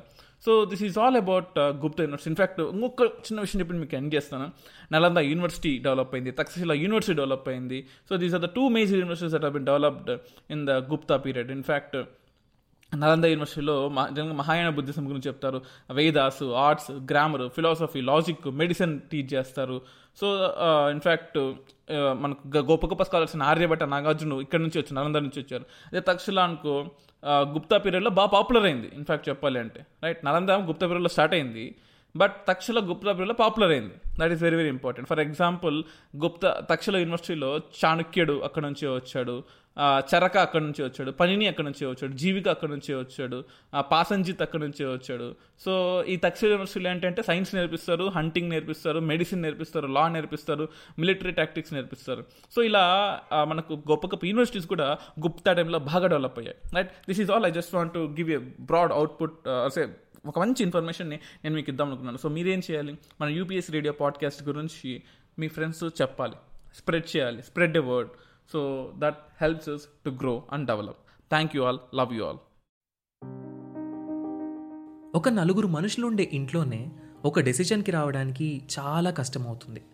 so 0.45 0.53
this 0.71 0.83
is 0.87 0.97
all 1.03 1.17
about 1.23 1.59
Gupta 1.83 2.01
university 2.05 2.31
in fact 2.33 2.61
ఇంకొక 2.75 3.03
చిన్న 3.27 3.39
విషయం 3.45 3.61
చెప్పి 3.63 3.81
మీకు 3.83 3.97
ఎండ్ 4.01 4.13
చేస్తాను. 4.17 4.47
నలంద 4.95 5.19
యూనివర్సిటీ 5.31 5.73
డెవలప్ 5.87 6.15
అయింది 6.17 6.33
తక్షశిల 6.41 6.73
యూనివర్సిటీ 6.85 7.17
డెవలప్ 7.21 7.47
అయింది. 7.53 7.79
So 8.09 8.17
these 8.23 8.35
are 8.39 8.45
the 8.47 8.51
two 8.57 8.65
major 8.79 8.99
universities 9.03 9.35
that 9.37 9.47
been 9.59 9.69
developed 9.71 10.13
in 10.57 10.65
the 10.71 10.79
Gupta 10.93 11.19
period 11.27 11.53
in fact 11.59 11.97
Nalanda 13.01 13.25
యూనివర్సిటీలో 13.25 13.75
జనరల్గా 14.17 14.37
మహాయాన 14.41 14.71
బుద్ధిజం 14.79 15.05
గురించి 15.11 15.27
చెప్తారు. 15.29 15.59
Vedas 15.99 16.43
arts 16.65 16.91
grammar 17.11 17.45
philosophy 17.57 18.01
logic 18.01 18.45
medicine 18.61 18.95
teach 19.11 19.31
చేస్తారు. 19.35 19.77
సో 20.21 20.27
ఇన్ఫ్యాక్ట్ 20.95 21.39
మనకు 22.23 22.43
గొప్ప 22.71 22.87
గొప్ప 22.87 23.03
స్కాలర్స్ 23.03 23.37
ఆర్యభట్ట 23.53 23.85
నాగార్జును 23.95 24.37
ఇక్కడ 24.41 24.61
నుంచి 24.61 24.79
వచ్చారు 24.81 24.97
నలంద 24.99 25.17
నుంచి 25.27 25.41
వచ్చారు. 25.43 25.65
అదే 25.89 26.03
తక్షశిల 26.09 26.41
అనుకో 26.49 26.75
గుప్తా 27.55 27.79
పీరియడ్లో 27.79 28.11
బాగా 28.19 28.31
పాపులర్ 28.37 28.65
అయింది. 28.65 28.91
ఇన్ఫ్యాక్ట్ 28.99 29.27
చెప్పాలి 29.29 29.59
అంటే 29.59 29.81
రైట్ 30.05 30.21
నలంద 30.25 30.51
గుప్తా 30.69 30.87
పీరియడ్లో 30.87 31.09
స్టార్ట్ 31.09 31.35
అయింది. 31.35 31.65
బట్ 32.17 32.35
తక్షల 32.49 32.79
గుప్తా 32.91 33.35
పాపులర్ 33.43 33.73
అయింది. 33.77 33.97
That 34.21 34.33
is 34.35 34.43
very 34.43 34.57
very 34.61 34.71
important 34.77 35.09
for 35.09 35.21
example 35.21 35.77
Gupta 36.25 36.51
Taxila 36.71 36.97
యూనివర్సిటీలో 37.03 37.51
చాణక్యుడు 37.81 38.37
అక్కడ 38.49 38.63
నుంచి 38.67 38.87
వచ్చాడు 38.97 39.37
చరక 40.11 40.37
అక్కడ 40.37 40.63
నుంచి 40.63 40.83
వచ్చాడు 40.85 41.11
పనిని 41.11 41.47
అక్కడ 41.51 41.65
నుంచి 41.65 41.85
వచ్చాడు 41.91 42.13
జీవిక 42.23 42.47
అక్కడ 42.55 42.69
నుంచి 42.69 42.93
వచ్చాడు 42.95 43.39
పాసంజిత్ 43.93 44.43
అక్కడ 44.43 44.61
నుంచి 44.61 44.83
వచ్చాడు. 44.87 45.29
సో 45.65 45.73
ఈ 46.09 46.17
తక్షల 46.25 46.49
యూనివర్సిటీలో 46.49 46.91
ఏంటంటే 46.91 47.23
సైన్స్ 47.23 47.53
నేర్పిస్తారు 47.55 48.07
హంటింగ్ 48.17 48.51
నేర్పిస్తారు 48.51 48.99
మెడిసిన్ 49.13 49.43
నేర్పిస్తారు 49.43 49.87
లా 49.97 50.05
నేర్పిస్తారు 50.09 50.67
మిలిటరీ 50.99 51.33
టాక్టిక్స్ 51.41 51.73
నేర్పిస్తారు. 51.75 52.25
సో 52.55 52.63
ఇలా 52.63 52.85
మనకు 53.53 53.73
గొప్ప 53.91 54.07
గొప్ప 54.07 54.25
యూనివర్సిటీస్ 54.27 54.67
కూడా 54.67 54.99
గుప్తా 55.27 55.53
టైంలో 55.53 55.79
బాగా 55.91 56.07
డెవలప్ 56.07 56.39
అయ్యాయి. 56.39 56.59
Right 56.77 56.93
this 57.09 57.21
is 57.21 57.31
all 57.31 57.47
I 57.47 57.53
just 57.59 57.75
want 57.75 57.95
to 57.95 58.05
give 58.21 58.31
a 58.31 58.41
broad 58.73 58.93
output 58.93 59.37
say 59.77 59.85
ఒక 60.27 60.39
మంచి 60.39 60.63
ఇన్ఫర్మేషన్ని 60.63 61.17
నేను 61.17 61.55
మీకు 61.55 61.71
ఇద్దాం 61.71 61.87
అనుకున్నాను. 61.87 62.17
సో 62.17 62.29
మీరేం 62.29 62.59
చేయాలి? 62.59 62.99
మన 63.21 63.29
యూపీఎస్ 63.29 63.71
రేడియో 63.71 63.93
పాడ్కాస్ట్ 63.93 64.43
గురించి 64.43 65.03
మీ 65.39 65.49
ఫ్రెండ్స్ 65.49 65.85
చెప్పాలి. 65.85 66.37
స్ప్రెడ్ 66.75 67.17
చేయాలి. 67.17 67.43
Spread 67.43 67.77
a 67.77 67.81
word 67.81 68.11
so 68.53 68.93
that 68.97 69.19
helps 69.41 69.69
us 69.69 69.81
to 70.05 70.11
grow 70.11 70.43
and 70.53 70.67
develop 70.67 70.97
thank 71.29 71.57
you 71.57 71.63
all 71.63 71.79
love 71.95 72.15
you 72.15 72.25
all 72.25 72.37
ఒక 75.15 75.29
నలుగురు 75.29 75.67
మనుషులు 75.67 76.07
ఉండే 76.07 76.31
ఇంట్లోనే 76.33 76.93
ఒక 77.25 77.41
డెసిషన్కి 77.41 77.91
రావడానికి 77.91 78.63
చాలా 78.79 79.11
కష్టమవుతుంది. 79.11 79.85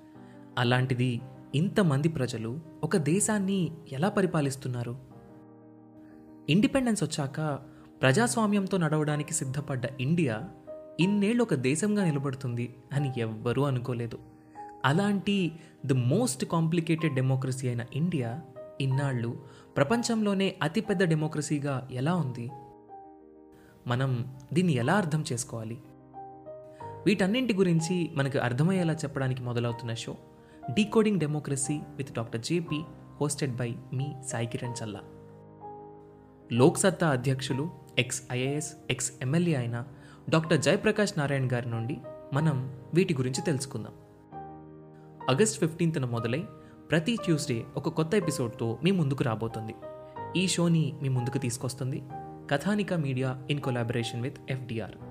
అలాంటిది 0.58 1.20
ఇంతమంది 1.54 2.08
ప్రజలు 2.08 2.60
ఒక 2.84 2.96
దేశాన్ని 2.96 3.72
ఎలా 3.92 4.08
పరిపాలిస్తున్నారు? 4.08 4.98
ఇండిపెండెన్స్ 6.48 7.04
వచ్చాక 7.04 7.58
ప్రజాస్వామ్యంతో 8.02 8.78
నడవడానికి 8.78 9.34
సిద్ధపడ్డ 9.34 9.82
ఇండియా 10.00 10.42
ఇన్నేళ్ళు 11.00 11.42
ఒక 11.42 11.54
దేశంగా 11.54 12.04
నిలబడుతుంది 12.04 12.76
అని 12.92 13.12
ఎవ్వరూ 13.18 13.62
అనుకోలేదు. 13.62 14.18
అలాంటి 14.84 15.52
ది 15.87 15.92
మోస్ట్ 15.92 16.44
కాంప్లికేటెడ్ 16.44 17.14
డెమోక్రసీ 17.14 17.66
అయిన 17.66 17.84
ఇండియా 17.92 18.40
ఇన్నాళ్ళు 18.80 19.40
ప్రపంచంలోనే 19.76 20.56
అతిపెద్ద 20.62 21.04
డెమోక్రసీగా 21.04 21.88
ఎలా 21.90 22.14
ఉంది? 22.14 22.50
మనం 23.87 24.38
దీన్ని 24.52 24.72
ఎలా 24.72 24.94
అర్థం 24.94 25.24
చేసుకోవాలి? 25.32 25.78
వీటన్నింటి 27.06 27.54
గురించి 27.54 28.11
మనకు 28.14 28.38
అర్థమయ్యేలా 28.38 28.92
చెప్పడానికి 28.92 29.42
మొదలవుతున్న 29.42 29.94
show 29.94 30.16
decoding 30.70 31.20
democracy 31.20 31.80
with 31.96 32.12
doctor 32.12 32.40
JP 32.40 32.80
hosted 33.20 33.56
by 33.56 33.76
మీ 33.92 34.06
సాయి 34.28 34.46
కిరణ్ 34.46 34.74
చల్లా. 34.82 35.00
లోక్సత్తా 36.52 37.08
అధ్యక్షులు 37.08 37.77
ఎక్స్ 37.98 38.22
ఐఏఎస్ 38.32 38.72
ఎక్స్ 38.90 39.12
ఎమ్మెల్యే 39.22 39.56
అయిన 39.56 39.84
డాక్టర్ 40.28 40.62
జయప్రకాష్ 40.62 41.18
నారాయణ్ 41.18 41.50
గారి 41.52 41.70
నుండి 41.70 41.96
మనం 42.32 42.80
వీటి 42.94 43.14
గురించి 43.14 43.42
తెలుసుకుందాం. 43.42 43.92
ఆగస్ట్ 45.30 45.61
ఫిఫ్టీన్త్న 45.61 46.04
మొదలై 46.04 46.44
ప్రతి 46.90 47.16
ట్యూస్డే 47.24 47.64
ఒక 47.76 47.88
కొత్త 47.88 48.14
ఎపిసోడ్తో 48.14 48.78
మీ 48.84 48.90
ముందుకు 48.90 49.24
రాబోతుంది. 49.24 49.74
ఈ 50.37 50.48
షోని 50.48 50.94
మీ 51.02 51.08
ముందుకు 51.08 51.38
తీసుకొస్తుంది 51.38 52.02
Kathanika 52.50 52.94
media 52.94 53.42
in 53.50 53.61
collaboration 53.61 54.22
with 54.22 54.38
FDR. 54.50 55.08